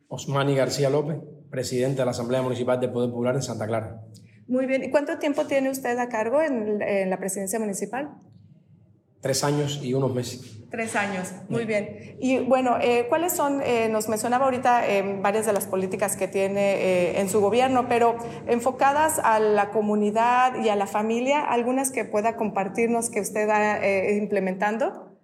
[0.08, 1.18] Osmani García López,
[1.56, 4.02] presidente de la Asamblea Municipal del Poder Popular de Santa Clara.
[4.48, 8.10] Muy bien, ¿y cuánto tiempo tiene usted a cargo en, en la presidencia municipal?
[9.22, 10.39] Tres años y unos meses.
[10.70, 12.18] Tres años, muy bien.
[12.20, 16.28] Y bueno, eh, ¿cuáles son, eh, nos mencionaba ahorita eh, varias de las políticas que
[16.28, 22.04] tiene en su gobierno, pero enfocadas a la comunidad y a la familia, algunas que
[22.04, 23.80] pueda compartirnos que usted va
[24.12, 25.18] implementando?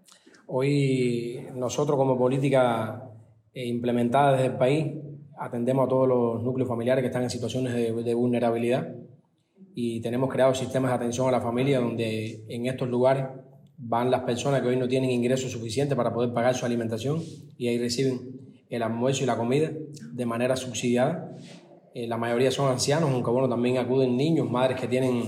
[0.47, 3.03] Hoy nosotros como política
[3.53, 4.93] implementada desde el país
[5.41, 8.95] atendemos a todos los núcleos familiares que están en situaciones de, de vulnerabilidad
[9.73, 13.25] y tenemos creado sistemas de atención a la familia donde en estos lugares
[13.77, 17.23] van las personas que hoy no tienen ingresos suficientes para poder pagar su alimentación
[17.57, 18.19] y ahí reciben
[18.69, 19.71] el almuerzo y la comida
[20.13, 21.35] de manera subsidiada.
[21.95, 25.23] Eh, la mayoría son ancianos, aunque bueno, también acuden niños, madres que tienen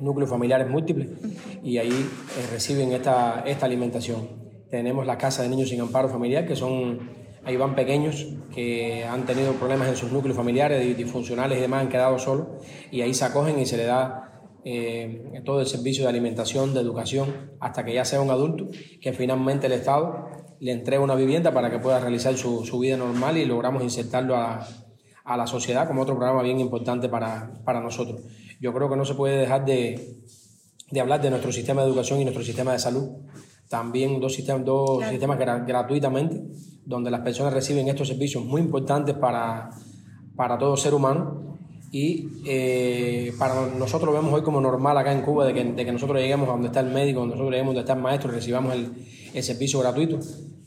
[0.00, 1.08] núcleos familiares múltiples
[1.62, 4.28] y ahí eh, reciben esta, esta alimentación.
[4.68, 9.26] Tenemos la casa de niños sin amparo familiar, que son, ahí van pequeños que han
[9.26, 12.46] tenido problemas en sus núcleos familiares, disfuncionales y demás, han quedado solos
[12.90, 14.24] y ahí se acogen y se les da
[14.64, 18.68] eh, todo el servicio de alimentación, de educación, hasta que ya sea un adulto,
[19.00, 20.26] que finalmente el Estado
[20.58, 24.36] le entrega una vivienda para que pueda realizar su, su vida normal y logramos insertarlo
[24.36, 24.66] a,
[25.24, 28.22] a, la sociedad como otro programa bien importante para, para nosotros.
[28.58, 30.16] Yo creo que no se puede dejar de,
[30.90, 33.10] de, hablar de nuestro sistema de educación y nuestro sistema de salud.
[33.68, 35.10] También dos sistemas, dos claro.
[35.10, 36.42] sistemas gra gratuitamente,
[36.86, 39.70] donde las personas reciben estos servicios muy importantes para,
[40.36, 41.56] para todo ser humano
[41.90, 45.84] y eh, para nosotros lo vemos hoy como normal acá en Cuba de que, de
[45.84, 48.00] que, nosotros lleguemos a donde está el médico, donde nosotros lleguemos a donde está el
[48.00, 48.92] maestro y recibamos el,
[49.32, 50.18] el servicio gratuito.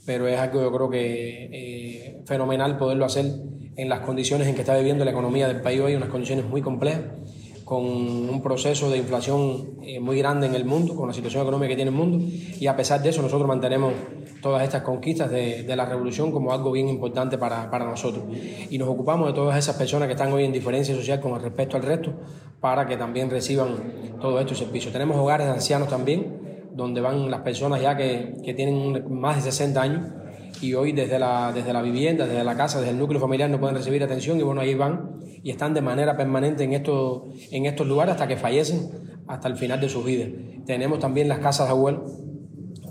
[0.06, 3.26] pero es algo yo creo que eh, fenomenal poderlo hacer
[3.76, 6.62] en las condiciones en que está viviendo la economía del país hoy, unas condiciones muy
[6.62, 7.02] complejas,
[7.68, 11.68] con un proceso de inflación eh, muy grande en el mundo, con la situación económica
[11.68, 12.26] que tiene el mundo,
[12.58, 13.92] y a pesar de eso nosotros mantenemos
[14.42, 18.24] todas estas conquistas de, de la revolución como algo bien importante para, para, nosotros.
[18.70, 21.76] Y nos ocupamos de todas esas personas que están hoy en diferencia social con respecto
[21.76, 22.14] al resto,
[22.62, 24.94] para que también reciban todos estos servicios.
[24.94, 29.52] Tenemos hogares de ancianos también, donde van las personas ya que, que tienen más de
[29.52, 30.04] 60 años
[30.62, 33.60] y hoy desde la, desde la vivienda, desde la casa, desde el núcleo familiar no
[33.60, 37.68] pueden recibir atención y bueno, ahí van y están de manera permanente en estos, en
[37.68, 38.90] estos lugares hasta que fallecen,
[39.28, 40.28] hasta el final de sus vidas.
[40.66, 42.02] Tenemos también las casas de abuelos,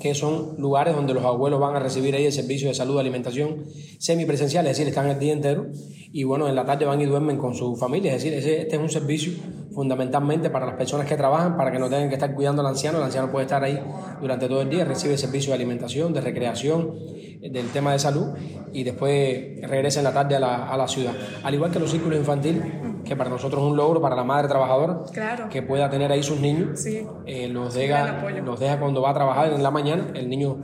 [0.00, 3.66] que son lugares donde los abuelos van a recibir ahí el servicio de salud, alimentación
[3.98, 5.66] semipresencial, es decir, están el día entero
[6.10, 8.80] y bueno, en la tarde van y duermen con su familia, es decir, este es
[8.80, 9.34] un servicio
[9.76, 12.96] fundamentalmente para las personas que trabajan, para que no tengan que estar cuidando al anciano,
[12.96, 13.78] el anciano puede estar ahí
[14.22, 16.94] durante todo el día, recibe servicio de alimentación, de recreación,
[17.42, 18.28] del tema de salud
[18.72, 21.12] y después regresa en la tarde a la, a la ciudad.
[21.42, 22.64] Al igual que los círculos infantiles,
[23.04, 25.50] que para nosotros es un logro, para la madre trabajadora, claro.
[25.50, 27.06] que pueda tener ahí sus niños, sí.
[27.26, 30.56] eh, los, deja, los deja cuando va a trabajar en la mañana, el niño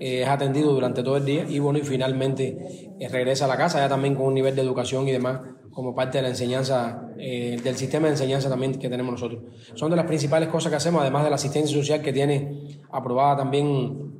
[0.00, 3.56] eh, es atendido durante todo el día y bueno, y finalmente eh, regresa a la
[3.56, 5.38] casa ya también con un nivel de educación y demás
[5.76, 9.42] como parte de la enseñanza, eh, del sistema de enseñanza también que tenemos nosotros.
[9.74, 13.36] Son de las principales cosas que hacemos, además de la asistencia social que tiene aprobada
[13.36, 14.10] también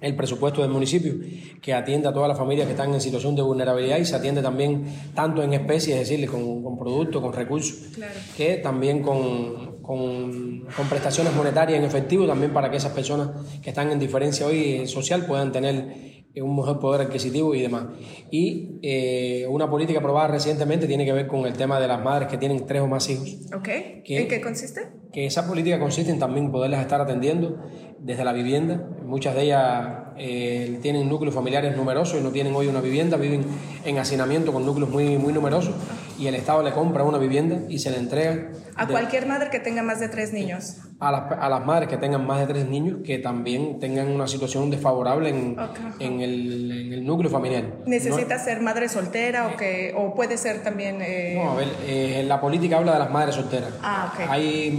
[0.00, 1.14] el presupuesto del municipio,
[1.62, 4.42] que atiende a todas las familias que están en situación de vulnerabilidad y se atiende
[4.42, 8.12] también tanto en especie, es decir, con, con productos, con recursos, claro.
[8.36, 13.30] que también con, con, con, prestaciones monetarias en efectivo, también para que esas personas
[13.62, 17.86] que están en diferencia hoy social puedan tener un mejor poder adquisitivo y demás.
[18.30, 22.28] Y eh, una política aprobada recientemente tiene que ver con el tema de las madres
[22.28, 23.38] que tienen tres o más hijos.
[23.56, 24.02] Okay.
[24.04, 24.82] Que, ¿En qué consiste?
[25.16, 27.56] Que esa política consiste en también poderlas estar atendiendo
[27.98, 28.86] desde la vivienda.
[29.02, 33.46] Muchas de ellas eh, tienen núcleos familiares numerosos y no tienen hoy una vivienda, viven
[33.86, 35.74] en hacinamiento con núcleos muy, muy numerosos
[36.18, 38.50] y el Estado le compra una vivienda y se le entrega.
[38.74, 40.78] A de, cualquier madre que tenga más de tres niños.
[40.98, 44.26] A las, a las, madres que tengan más de tres niños que también tengan una
[44.26, 46.06] situación desfavorable en, okay.
[46.06, 47.64] en, el, en el, núcleo familiar.
[47.86, 48.44] ¿Necesita ¿no?
[48.44, 51.02] ser madre soltera o, que, o puede ser también.?
[51.02, 51.34] Eh...
[51.36, 53.70] No, a ver, eh, la política habla de las madres solteras.
[53.82, 54.30] Ah, ok.
[54.30, 54.70] Hay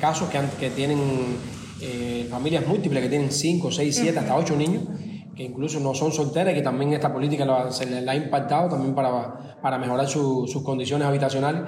[0.00, 0.98] casos que, han, que tienen
[1.80, 4.18] eh, familias múltiples que tienen 5, 6, 7, uh -huh.
[4.20, 4.82] hasta 8 niños
[5.34, 8.14] que incluso no son solteras y que también esta política lo, se le, le, ha
[8.14, 11.62] impactado también para, para mejorar su, sus condiciones habitacionales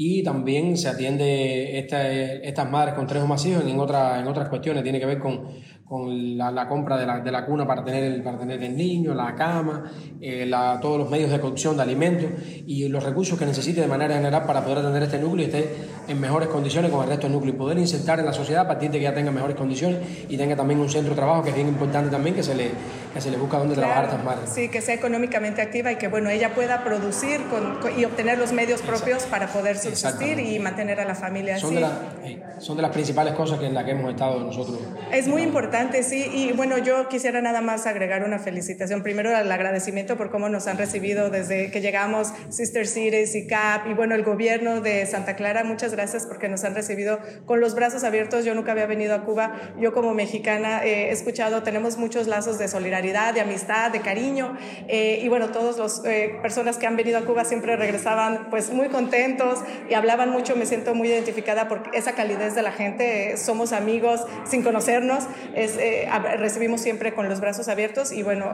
[0.00, 4.28] y también se atiende esta, estas madres con tres o más hijos en, otra, en
[4.28, 5.48] otras cuestiones, tiene que ver con,
[5.84, 9.12] con la, compra de la, de la cuna para tener, el, para tener el niño,
[9.12, 12.30] la cama, eh, la, todos los medios de cocción de alimentos
[12.64, 15.68] y los recursos que necesite de manera general para poder atender este núcleo y esté
[16.06, 17.54] en mejores condiciones con el resto del núcleo.
[17.54, 20.36] Y poder insertar en la sociedad a partir de que ya tenga mejores condiciones y
[20.36, 22.70] tenga también un centro de trabajo que es bien importante también que se le,
[23.18, 24.50] que se le busca dónde claro, trabajar a estas madres.
[24.54, 28.38] Sí, que sea económicamente activa y que bueno, ella pueda producir con, con, y obtener
[28.38, 29.30] los medios propios Exacto.
[29.30, 31.74] para poder subsistir y mantener a la familia son así.
[31.74, 34.78] De la, eh, son de las principales cosas que en las que hemos estado nosotros.
[35.10, 39.02] Es muy importante, sí, y bueno, yo quisiera nada más agregar una felicitación.
[39.02, 43.88] Primero, el agradecimiento por cómo nos han recibido desde que llegamos Sister Cities y CAP,
[43.88, 47.74] y bueno, el gobierno de Santa Clara, muchas gracias porque nos han recibido con los
[47.74, 48.44] brazos abiertos.
[48.44, 52.58] Yo nunca había venido a Cuba, yo como mexicana eh, he escuchado, tenemos muchos lazos
[52.58, 56.96] de solidaridad, de amistad, de cariño, eh, y bueno, todas las eh, personas que han
[56.96, 61.68] venido a Cuba siempre regresaban pues muy contentos y hablaban mucho, me siento muy identificada
[61.68, 67.28] por esa calidez de la gente, somos amigos sin conocernos, es, eh, recibimos siempre con
[67.28, 68.52] los brazos abiertos y bueno,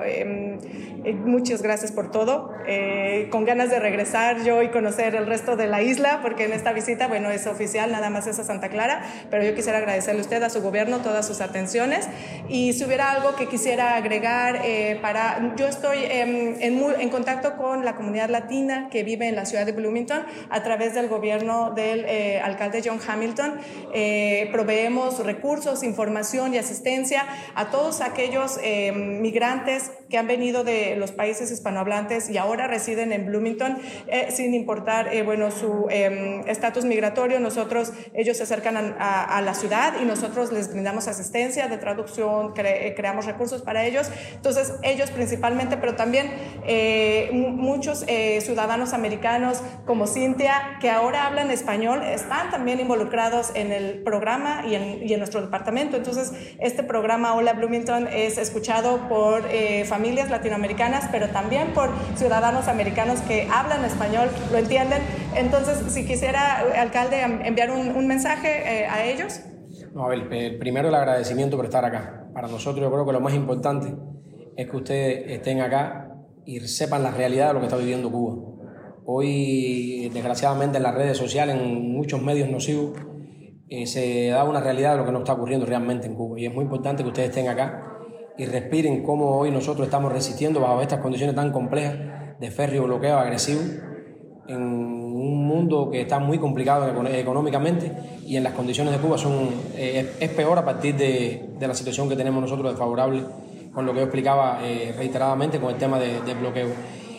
[1.05, 5.57] eh, muchas gracias por todo, eh, con ganas de regresar yo y conocer el resto
[5.57, 8.69] de la isla, porque en esta visita, bueno, es oficial, nada más es a Santa
[8.69, 12.09] Clara, pero yo quisiera agradecerle a usted, a su gobierno, todas sus atenciones.
[12.49, 17.57] Y si hubiera algo que quisiera agregar eh, para, yo estoy en, en, en, contacto
[17.57, 21.71] con la comunidad latina que vive en la ciudad de Bloomington a través del gobierno
[21.71, 23.59] del eh, alcalde John Hamilton,
[23.93, 30.97] eh, proveemos recursos, información y asistencia a todos aquellos eh, migrantes que han venido de
[30.97, 36.85] los países hispanohablantes y ahora residen en Bloomington, eh, sin importar eh, bueno, su estatus
[36.85, 37.41] migratorio.
[37.41, 41.79] Nosotros, ellos se acercan a, a, a, la ciudad y nosotros les brindamos asistencia de
[41.79, 44.11] traducción, cre creamos recursos para ellos.
[44.35, 46.31] Entonces, ellos principalmente, pero también
[46.67, 48.05] eh, muchos
[48.41, 54.75] ciudadanos americanos como Cintia, que ahora hablan español, están también involucrados en el programa y
[54.75, 55.97] en, y en nuestro departamento.
[55.97, 62.69] Entonces, este programa Hola Bloomington es escuchado por eh, familias latinoamericanas, pero también por ciudadanos
[62.69, 65.03] americanos que hablan español, lo entienden.
[65.35, 69.41] Entonces, si quisiera, alcalde, enviar un, un mensaje eh, a ellos.
[69.93, 72.27] No, a ver, primero el agradecimiento por estar acá.
[72.35, 73.95] Para nosotros yo creo que lo más importante
[74.57, 78.37] es que ustedes estén acá y sepan la realidad de lo que está viviendo Cuba.
[79.07, 82.99] Hoy, desgraciadamente, en las redes sociales, en muchos medios nocivos,
[83.69, 86.39] eh, se da una realidad de lo que nos está ocurriendo realmente en Cuba.
[86.39, 87.99] Y es muy importante que ustedes estén acá
[88.37, 91.97] y respiren cómo hoy nosotros estamos resistiendo bajo estas condiciones tan complejas
[92.41, 93.61] de férreo bloqueo agresivo
[94.49, 97.93] en un mundo que está muy complicado económicamente
[98.27, 101.75] y en las condiciones de Cuba son, eh, es peor a partir de, de, la
[101.75, 103.23] situación que tenemos nosotros desfavorable
[103.75, 106.69] con lo que yo explicaba eh, reiteradamente con el tema de, bloqueo.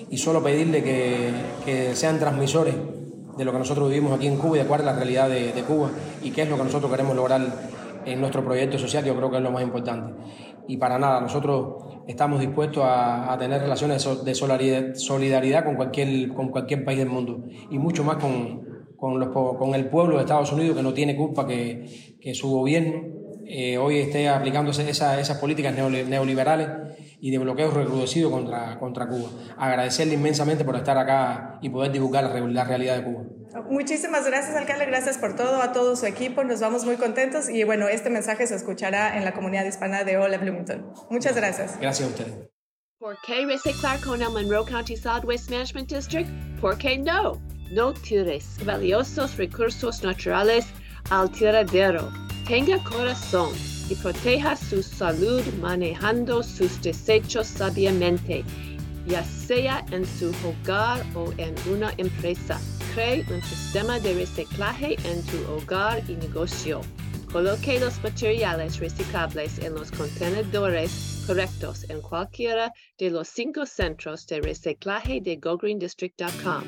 [0.10, 1.32] Y solo pedirle que,
[1.66, 2.76] que, sean transmisores
[3.38, 5.64] de lo que nosotros vivimos aquí en Cuba y de cuál es la realidad de,
[5.68, 5.90] Cuba
[6.24, 7.42] y qué es lo que nosotros queremos lograr
[8.06, 10.14] en nuestro proyecto social, yo creo que es lo más importante.
[10.68, 14.36] Y para nada, nosotros estamos dispuestos a, tener relaciones de
[14.96, 18.64] solidaridad con cualquier, con cualquier país del mundo y mucho más con,
[18.96, 23.15] con el pueblo de Estados Unidos que no tiene culpa que, que su gobierno
[23.48, 26.70] eh, hoy esté aplicando esa, esas políticas neoliberales
[27.20, 29.30] y de bloqueo recrudecido contra, contra Cuba.
[29.58, 33.24] Agradecerle inmensamente por estar acá y poder divulgar la, la realidad de Cuba.
[33.70, 34.86] Muchísimas gracias, alcalde.
[34.86, 36.44] Gracias por todo, a todo su equipo.
[36.44, 40.18] Nos vamos muy contentos y bueno, este mensaje se escuchará en la comunidad hispana de
[40.18, 40.94] Hola Bloomington.
[41.10, 41.80] Muchas gracias.
[41.80, 42.50] Gracias a ustedes.
[43.00, 46.30] ¿Por qué reciclar con el Monroe County Solid Waste Management District?
[46.60, 47.42] ¿Por qué no?
[47.72, 50.66] No tires valiosos recursos naturales
[51.10, 52.12] al tiradero
[52.48, 53.54] tenga corazón
[53.90, 58.44] y proteja su salud manejando sus desechos sabiamente,
[59.08, 62.60] ya sea en su hogar o en una empresa.
[62.94, 66.82] Cree un sistema de reciclaje en tu hogar y negocio.
[67.32, 74.40] Coloque los materiales reciclables en los contenedores correctos en cualquiera de los cinco centros de
[74.40, 76.64] reciclaje de GoGreenDistrict.com.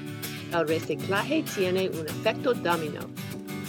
[0.53, 2.99] El reciclaje tiene un efecto domino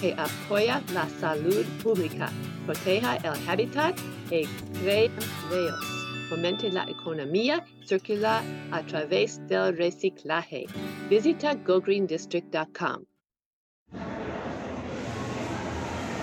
[0.01, 2.31] que apoya la salud pública,
[2.67, 3.97] proteja el hábitat
[4.31, 4.47] y
[4.81, 5.85] crea empleos,
[6.29, 10.67] fomente la economía circular a través del reciclaje.
[11.09, 13.05] Visita gogreendistrict.com.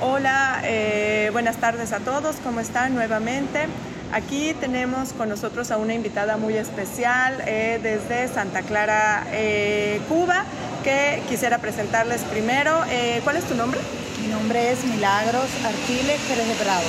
[0.02, 3.68] Hola, eh, buenas tardes a todos, ¿cómo están nuevamente?
[4.12, 10.46] Aquí tenemos con nosotros a una invitada muy especial eh, desde Santa Clara, eh, Cuba,
[10.86, 12.84] que quisiera presentarles primero.
[12.90, 13.80] Eh, ¿Cuál es tu nombre?
[14.22, 16.86] Mi nombre es Milagros Artiles Pérez de Prado.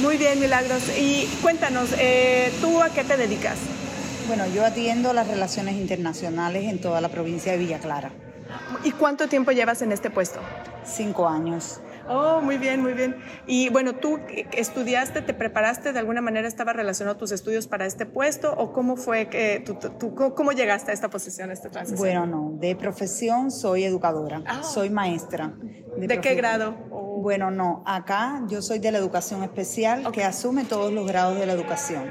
[0.00, 0.84] Muy bien, Milagros.
[0.96, 1.90] Y cuéntanos,
[2.60, 3.56] ¿tú a qué te dedicas?
[4.28, 8.12] Bueno, yo atiendo las relaciones internacionales en toda la provincia de Villa Clara.
[8.84, 10.38] ¿Y cuánto tiempo llevas en este puesto?
[10.86, 11.80] Cinco años.
[12.08, 13.16] Oh, muy bien, muy bien.
[13.46, 14.18] Y bueno, ¿tú
[14.52, 18.96] estudiaste, te preparaste de alguna manera, estaba relacionado tus estudios para este puesto o cómo
[18.96, 19.64] fue que
[19.98, 21.98] tú, cómo llegaste a esta posición, a esta transición?
[21.98, 24.62] Bueno, no, de profesión soy educadora, ah.
[24.62, 25.54] soy maestra.
[25.96, 26.72] ¿De, qué grado?
[27.20, 31.46] Bueno, no, acá yo soy de la educación especial que asume todos los grados de
[31.46, 32.10] la educación.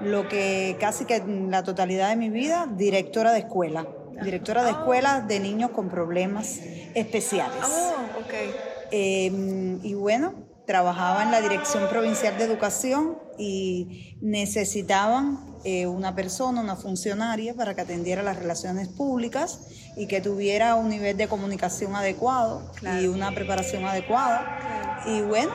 [0.00, 3.86] Lo que casi que la totalidad de mi vida, directora de escuela.
[4.22, 4.72] Directora de ah.
[4.72, 6.58] escuela de niños con problemas
[6.94, 7.58] especiales.
[7.64, 8.50] Oh, okay.
[8.90, 10.34] Em, y bueno,
[10.66, 17.74] trabajaba en la Dirección Provincial de Educación y necesitaban eh, una persona, una funcionaria para
[17.74, 19.60] que atendiera las relaciones públicas
[19.96, 22.70] y que tuviera un nivel de comunicación adecuado
[23.00, 25.02] y una preparación adecuada.
[25.06, 25.52] Y bueno,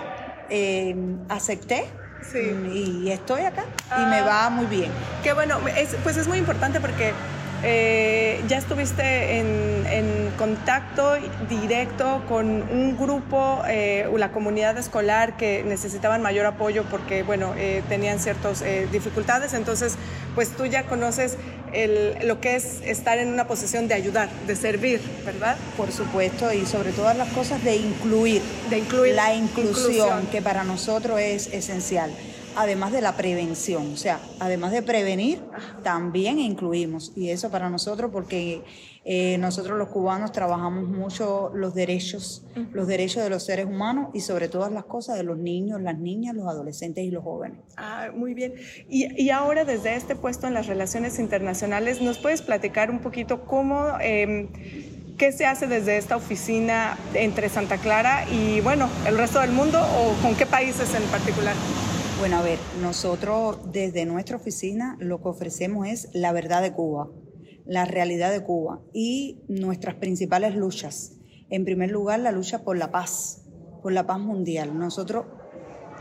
[0.50, 1.86] em, acepté
[2.74, 3.66] y estoy acá
[3.98, 4.26] y me ah.
[4.26, 4.92] va muy bien.
[5.24, 5.60] Qué bueno,
[6.04, 7.14] pues es muy importante porque
[7.64, 9.62] eh, ya estuviste en,
[10.38, 11.14] contacto
[11.48, 17.84] directo con un grupo, eh, la comunidad escolar que necesitaban mayor apoyo porque, bueno, eh,
[17.90, 19.54] tenían ciertas dificultades.
[19.54, 19.98] Entonces,
[20.34, 21.38] pues tú ya conoces
[22.24, 25.58] lo que es estar en una posición de ayudar, de servir, ¿verdad?
[25.78, 28.42] Por supuesto, y sobre todas las cosas de incluir.
[28.72, 29.14] De incluir.
[29.14, 30.26] La inclusión.
[30.32, 32.12] que para nosotros es esencial
[32.56, 33.94] además de la prevención.
[33.94, 35.42] O sea, además de prevenir,
[35.84, 37.14] también incluimos.
[37.16, 38.64] Y eso para nosotros, porque
[39.04, 44.20] eh, nosotros los cubanos trabajamos mucho los derechos, los derechos de los seres humanos y
[44.20, 47.58] sobre todas las cosas de los niños, las niñas, los adolescentes y los jóvenes.
[47.78, 48.54] Ah, muy bien.
[48.90, 53.98] Y, ahora desde este puesto en las relaciones internacionales, ¿nos puedes platicar un poquito cómo...
[54.02, 54.50] Em,
[55.18, 59.80] ¿Qué se hace desde esta oficina entre Santa Clara y, bueno, el resto del mundo
[59.80, 61.54] o con qué países en particular?
[62.22, 67.10] Bueno, a ver, nosotros desde nuestra oficina lo que ofrecemos es la verdad de Cuba,
[67.66, 71.14] la realidad de Cuba y nuestras principales luchas.
[71.50, 73.42] En primer lugar, la lucha por la paz,
[73.82, 74.78] por la paz mundial.
[74.78, 75.26] Nosotros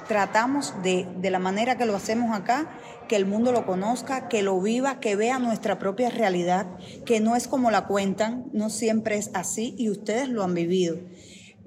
[0.09, 2.71] tratamos de, de la manera que lo hacemos acá,
[3.09, 6.67] que el mundo lo conozca, que lo viva, que vea nuestra propia realidad,
[7.07, 10.99] que no es como la cuentan, no siempre es así y ustedes lo han vivido.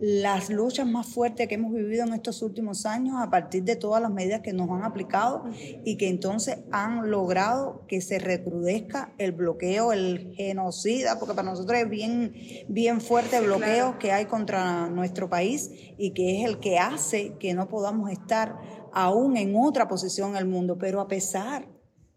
[0.05, 4.01] Las luchas más fuertes que hemos vivido en estos últimos años a partir de todas
[4.01, 5.45] las medidas que nos han aplicado
[5.85, 11.79] y que entonces han logrado que se recrudezca el bloqueo, el genocida, porque para nosotros
[11.79, 12.33] es bien,
[12.67, 17.37] bien fuerte el bloqueo que hay contra nuestro país y que es el que hace
[17.39, 18.57] que no podamos estar
[18.91, 21.65] aún en otra posición en el mundo, pero a pesar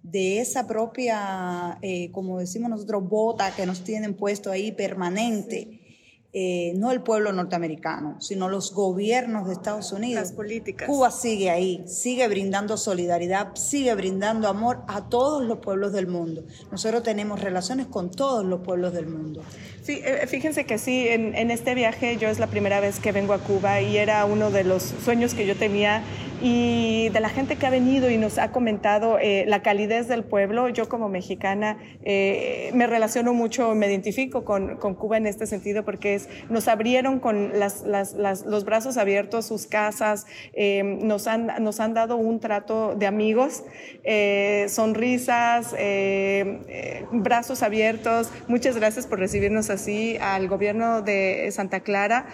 [0.02, 5.85] de esa propia, eh, como decimos nosotros, bota que nos tienen puesto ahí permanente,
[6.32, 10.22] eh, no el pueblo norteamericano, sino los gobiernos de Estados Unidos.
[10.22, 10.88] Las políticas.
[10.88, 16.44] Cuba sigue ahí, sigue brindando solidaridad, sigue brindando amor a todos los pueblos del mundo.
[16.70, 19.42] Nosotros tenemos relaciones con todos los pueblos del mundo.
[19.82, 23.12] Sí, eh, fíjense que sí, en, en este viaje yo es la primera vez que
[23.12, 26.02] vengo a Cuba y era uno de los sueños que yo tenía
[26.42, 30.24] y de la gente que ha venido y nos ha comentado eh, la calidez del
[30.24, 30.68] pueblo.
[30.68, 35.84] Yo como mexicana eh, me relaciono mucho, me identifico con, con, Cuba en este sentido
[35.84, 36.15] porque
[36.48, 42.40] nos abrieron con los brazos abiertos sus casas, eh, nos, han, nos han dado un
[42.40, 43.64] trato de amigos,
[44.04, 48.30] eh, sonrisas, eh, brazos abiertos.
[48.48, 52.26] Muchas gracias por recibirnos así al gobierno de Santa Clara,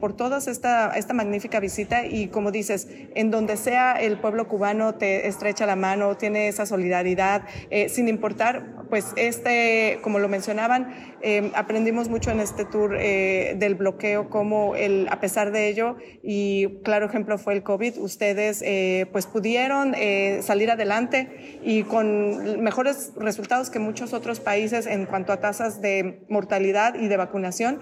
[0.00, 4.94] por toda esta, esta magnífica visita y como dices, en donde sea el pueblo cubano
[4.94, 11.16] te estrecha la mano, tiene esa solidaridad, eh, sin importar, pues este, como lo mencionaban,
[11.22, 15.96] eh, aprendimos mucho en este tour eh, del bloqueo, como el, a pesar de ello,
[16.22, 18.64] y claro ejemplo fue el COVID, ustedes
[19.12, 19.94] pues pudieron
[20.42, 26.20] salir adelante y con mejores resultados que muchos otros países en cuanto a tasas de
[26.28, 27.80] mortalidad y de vacunación.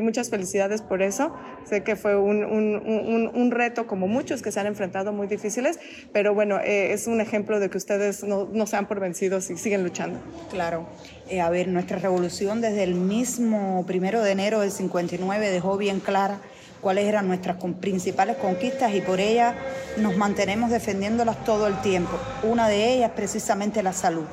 [0.00, 1.34] muchas felicidades por eso.
[1.64, 5.26] Sé que fue un, un, un, un reto como muchos que se han enfrentado muy
[5.26, 5.78] difíciles,
[6.12, 9.50] pero bueno, eh, es un ejemplo de que ustedes no, no se han por vencidos
[9.50, 10.18] y siguen luchando.
[10.50, 10.86] Claro.
[11.28, 16.00] Eh, a ver, nuestra revolución desde el mismo primero de enero del 59 dejó bien
[16.00, 16.40] clara
[16.80, 19.54] cuáles eran nuestras principales conquistas y por ellas
[19.98, 22.18] nos mantenemos defendiéndolas todo el tiempo.
[22.42, 24.24] Una de ellas precisamente la salud.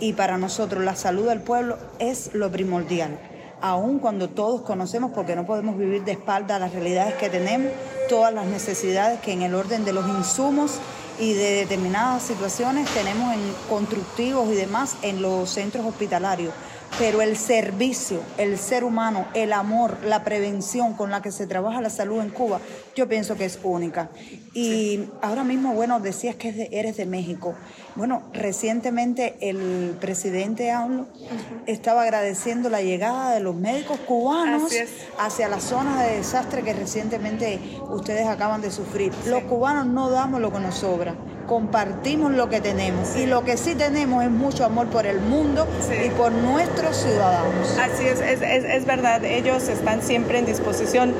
[0.00, 3.18] Y para nosotros la salud del pueblo es lo primordial
[3.64, 7.72] aun cuando todos conocemos, porque no podemos vivir de espalda las realidades que tenemos,
[8.10, 10.72] todas las necesidades que en el orden de los insumos
[11.18, 16.52] y de determinadas situaciones tenemos en constructivos y demás en los centros hospitalarios
[16.98, 21.80] pero el servicio, el ser humano, el amor, la prevención con la que se trabaja
[21.80, 22.60] la salud en Cuba,
[22.94, 24.10] yo pienso que es única.
[24.52, 27.54] Y ahora mismo, bueno, decías que eres de México.
[27.96, 31.06] Bueno, recientemente el presidente AMLO
[31.66, 34.72] estaba agradeciendo la llegada de los médicos cubanos
[35.18, 37.58] hacia la zona de desastre que recientemente
[37.90, 39.12] ustedes acaban de sufrir.
[39.26, 41.14] Los cubanos no damos lo que nos sobra
[41.46, 43.16] compartimos lo que tenemos.
[43.16, 45.66] Y lo que sí tenemos es mucho amor por el mundo
[46.04, 47.78] y por nuestros ciudadanos.
[47.78, 51.14] Así es, es, es, verdad, ellos están siempre en disposición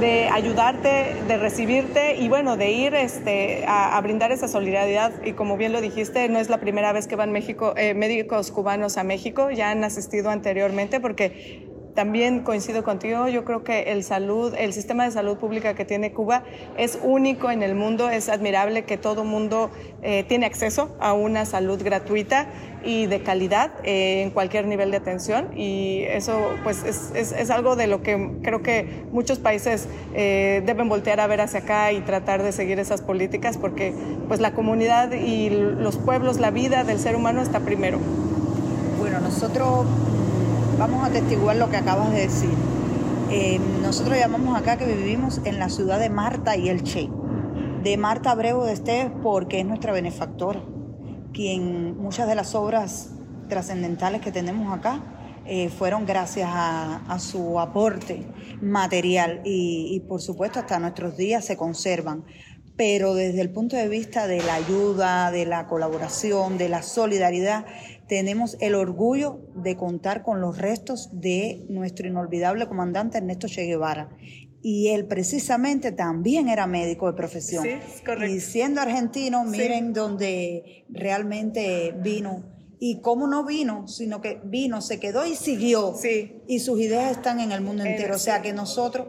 [0.00, 5.12] de ayudarte, de recibirte y bueno, de ir este, a, brindar esa solidaridad.
[5.24, 8.50] Y como bien lo dijiste, no es la primera vez que van México, eh, médicos
[8.50, 14.04] cubanos a México, ya han asistido anteriormente porque también coincido contigo, yo creo que el
[14.04, 16.44] salud, el sistema de salud pública que tiene Cuba
[16.76, 19.70] es único en el mundo, es admirable que todo mundo
[20.02, 22.46] eh, tiene acceso a una salud gratuita
[22.84, 27.76] y de calidad eh, en cualquier nivel de atención y eso pues es, es, algo
[27.76, 32.00] de lo que creo que muchos países eh, deben voltear a ver hacia acá y
[32.00, 33.92] tratar de seguir esas políticas porque
[34.28, 37.98] pues la comunidad y los pueblos, la vida del ser humano está primero.
[38.98, 39.86] Bueno, nosotros
[40.80, 42.54] vamos a testiguar lo que acabas de decir.
[43.30, 47.10] Eh, nosotros llamamos acá que vivimos en la ciudad de Marta y el Che.
[47.82, 50.62] De Marta Abreu de Esteves porque es nuestra benefactora,
[51.34, 53.10] quien muchas de las obras
[53.50, 55.02] trascendentales que tenemos acá
[55.44, 58.26] eh, fueron gracias a, su aporte
[58.62, 62.24] material y por supuesto hasta nuestros días se conservan
[62.80, 67.66] pero desde el punto de vista de la ayuda, de la colaboración, de la solidaridad,
[68.10, 74.10] tenemos el orgullo de contar con los restos de nuestro inolvidable comandante Ernesto Che Guevara.
[74.62, 77.62] Y él precisamente también era médico de profesión.
[77.62, 78.34] Sí, correcto.
[78.34, 82.42] Y siendo argentino, miren donde realmente vino.
[82.80, 85.94] Y cómo no vino, sino que vino, se quedó y siguió.
[85.94, 86.42] Sí.
[86.48, 88.16] Y sus ideas están en el mundo entero.
[88.16, 89.06] O sea que nosotros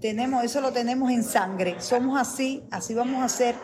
[0.00, 1.74] tenemos, eso lo tenemos en sangre.
[1.80, 3.56] Somos así, así vamos a ser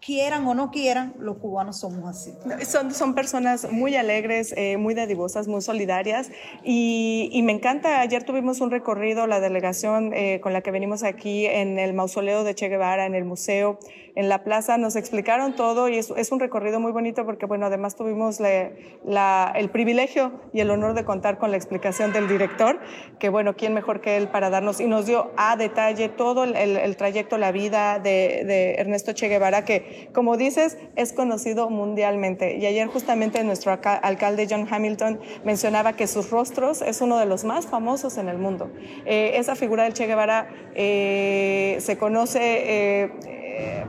[0.00, 2.32] quieran o no quieran, los cubanos somos así.
[2.64, 6.30] Son, son personas muy alegres, eh, muy dadivosas, muy solidarias
[6.64, 11.02] y, y, me encanta, ayer tuvimos un recorrido, la delegación eh, con la que venimos
[11.02, 13.78] aquí en el mausoleo de Che Guevara, en el museo,
[14.14, 17.66] en la plaza, nos explicaron todo y es, es un recorrido muy bonito porque, bueno,
[17.66, 18.70] además tuvimos la,
[19.04, 22.80] la, el privilegio y el honor de contar con la explicación del director,
[23.18, 24.80] que, bueno, ¿quién mejor que él para darnos?
[24.80, 29.12] Y nos dio a detalle todo el, el, el trayecto, la vida de, de Ernesto
[29.12, 32.56] Che Guevara, que como dices, es conocido mundialmente.
[32.56, 37.44] Y ayer justamente nuestro alcalde John Hamilton mencionaba que sus rostros es uno de los
[37.44, 38.70] más famosos en el mundo.
[39.04, 42.40] Eh, esa figura del Che Guevara eh, se conoce...
[42.42, 43.10] Eh,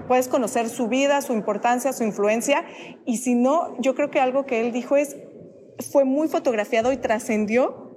[0.07, 2.65] puedes conocer su vida, su importancia, su influencia,
[3.05, 5.15] y si no, yo creo que algo que él dijo es,
[5.91, 7.90] fue muy fotografiado y trascendió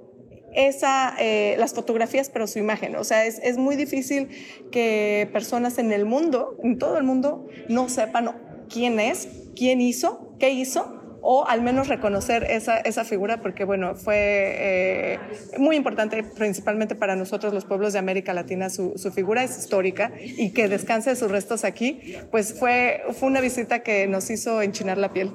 [0.55, 2.95] esa, eh, las fotografías, pero su imagen.
[2.95, 4.29] O sea, es, es, muy difícil
[4.71, 8.31] que personas en el mundo, en todo el mundo, no sepan
[8.69, 13.95] quién es, quién hizo, qué hizo, o al menos reconocer esa, esa figura, porque bueno,
[13.95, 15.19] fue eh,
[15.57, 20.11] muy importante, principalmente para nosotros los pueblos de América Latina, su, su, figura es histórica
[20.19, 24.99] y que descanse sus restos aquí, pues fue, fue una visita que nos hizo enchinar
[24.99, 25.31] la piel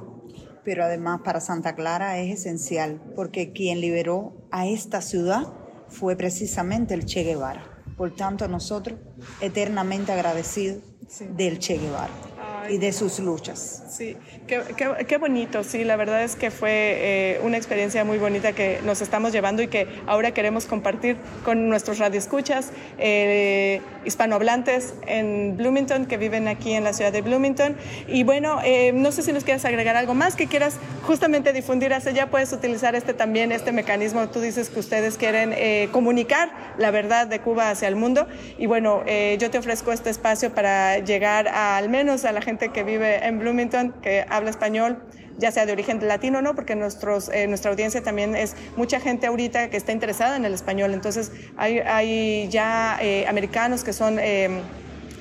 [0.65, 5.53] pero además para Santa Clara es esencial, porque quien liberó a esta ciudad
[5.89, 7.65] fue precisamente el Che Guevara.
[7.97, 8.99] Por tanto, nosotros
[9.41, 11.27] eternamente agradecidos sí.
[11.37, 12.30] del Che Guevara
[12.69, 13.83] y de sus luchas.
[13.91, 18.19] Sí, qué, qué, qué, bonito, sí, la verdad es que fue eh, una experiencia muy
[18.19, 24.95] bonita que nos estamos llevando y que ahora queremos compartir con nuestros radioescuchas eh, hispanohablantes
[25.07, 27.77] en Bloomington, que viven aquí en la ciudad de Bloomington.
[28.09, 31.93] Y bueno, eh, no sé si nos quieres agregar algo más que quieras justamente difundir
[31.93, 36.51] hacia allá, puedes utilizar este también, este mecanismo, tú dices que ustedes quieren eh, comunicar
[36.79, 38.27] la verdad de Cuba hacia el mundo
[38.59, 39.03] y bueno,
[39.39, 43.27] yo te ofrezco este espacio para llegar a, al menos a la gente que vive
[43.27, 45.03] en Bloomington, que habla español,
[45.39, 49.01] ya sea de origen latino o no, porque nuestros, eh, nuestra audiencia también es mucha
[49.01, 50.93] gente ahorita que está interesada en el español.
[50.95, 54.19] Entonces, hay, hay ya eh, americanos que son...
[54.19, 54.61] Eh,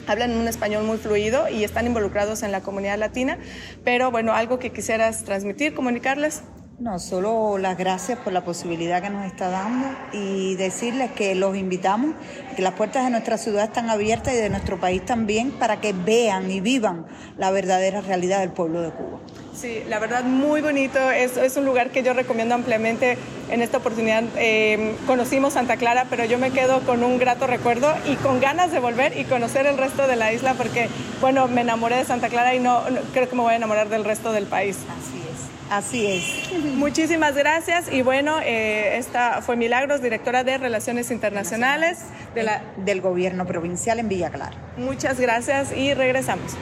[0.07, 3.38] hablan un español muy fluido y están involucrados en la comunidad latina,
[3.84, 6.41] pero bueno, algo que quisieras transmitir, comunicarles.
[6.80, 11.57] No, solo las gracias por la posibilidad que nos está dando y decirles que los
[11.57, 12.15] invitamos,
[12.55, 15.91] que las puertas de nuestra ciudad están abiertas y de nuestro país también para que
[15.91, 17.05] vean y vivan
[17.38, 19.19] la verdadera realidad del pueblo de Cuba.
[19.53, 23.17] Sí, la verdad muy bonito, es, es un lugar que yo recomiendo ampliamente.
[23.51, 27.93] En esta oportunidad eh, conocimos Santa Clara, pero yo me quedo con un grato recuerdo
[28.05, 30.88] y con ganas de volver y conocer el resto de la isla porque,
[31.19, 33.89] bueno, me enamoré de Santa Clara y no, no creo que me voy a enamorar
[33.89, 34.77] del resto del país.
[34.77, 35.38] Así es.
[35.70, 36.51] Así es.
[36.76, 37.91] Muchísimas gracias.
[37.91, 41.99] Y bueno, eh, esta fue Milagros, directora de Relaciones Internacionales
[42.34, 42.63] de la...
[42.78, 44.55] del Gobierno Provincial en Villa Clara.
[44.78, 46.55] Muchas gracias y regresamos.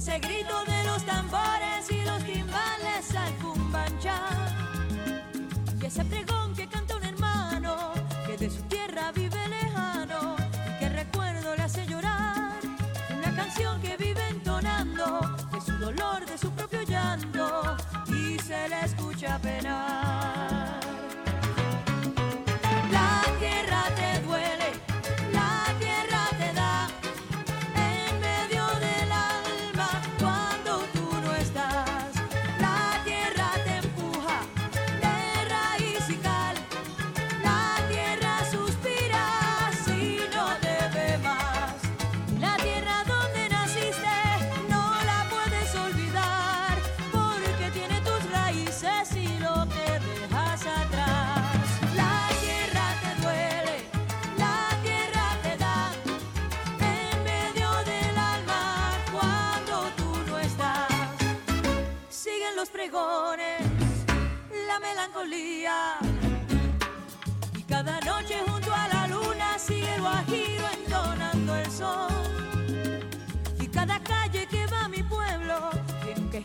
[0.00, 0.18] Ese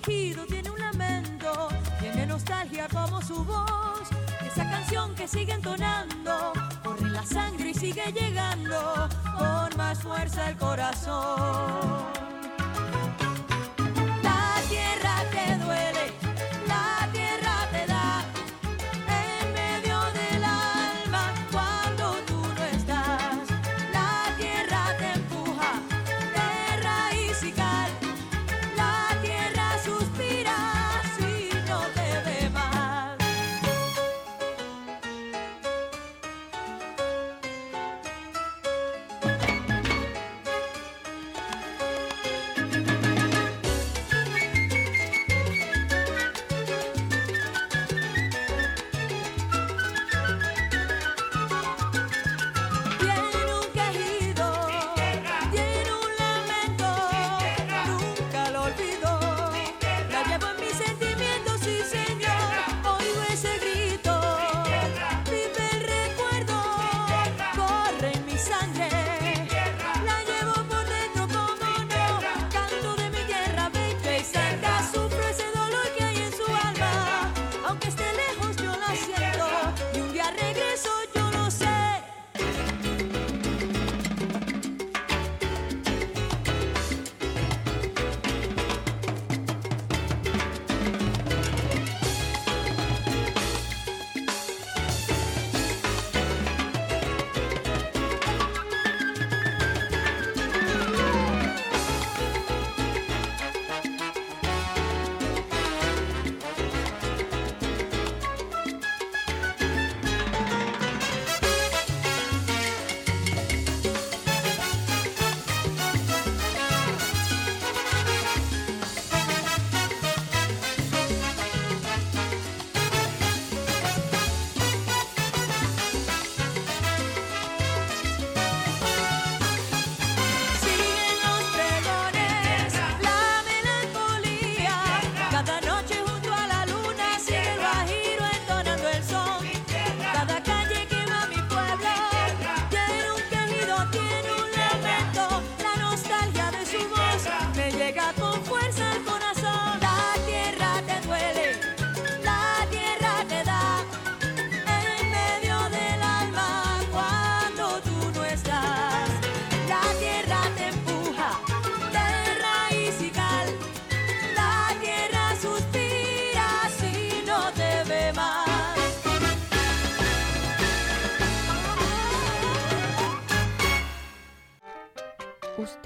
[0.05, 4.09] tiene un lamento, tiene nostalgia como su voz.
[4.45, 6.53] Esa canción que sigue entonando,
[6.83, 12.14] corre la sangre y sigue llegando con más fuerza el corazón.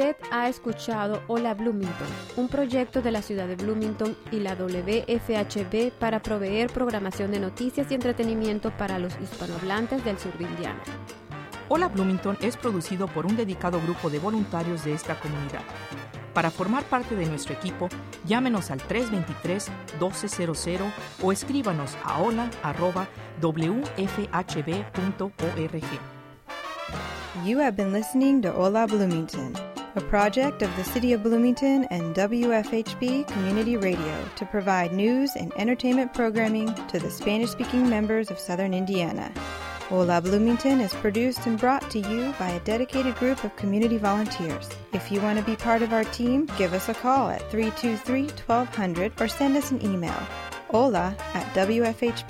[0.10, 5.92] Usted ha escuchado Hola Bloomington, un proyecto de la ciudad de Bloomington y la WFHB
[6.00, 10.82] para proveer programación de noticias y entretenimiento para los hispanohablantes del sur de Indiana.
[11.68, 15.62] Hola Bloomington es producido por un dedicado grupo de voluntarios de esta comunidad.
[16.34, 17.88] Para formar parte de nuestro equipo,
[18.26, 20.92] llámenos al 323-1200
[21.22, 22.60] o escríbanos a hola.wfhb.org.
[27.46, 29.54] You have been listening to Hola Bloomington,
[29.96, 35.52] a project of the City of Bloomington and WFHB Community Radio to provide news and
[35.58, 39.32] entertainment programming to the Spanish speaking members of Southern Indiana.
[39.90, 44.70] Hola Bloomington is produced and brought to you by a dedicated group of community volunteers.
[44.94, 48.24] If you want to be part of our team, give us a call at 323
[48.46, 50.28] 1200 or send us an email
[50.70, 52.30] hola at wfhb.org.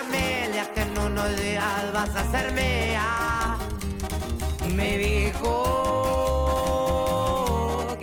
[0.00, 3.56] tu familia, que en unos días vas a ser mía.
[4.74, 5.56] Me dijo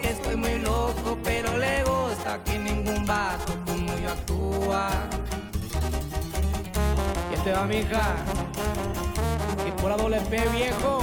[0.02, 4.89] que estoy muy loco, pero le gusta que ningún vato como yo actúa.
[7.32, 8.16] ¿Qué te va, mija?
[9.68, 11.00] Y por la doble P, viejo.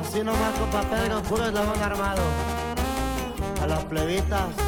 [0.00, 2.22] Así nomás, compa Pedro, puro eslabón armado.
[3.62, 4.67] A las plebitas.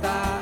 [0.00, 0.41] me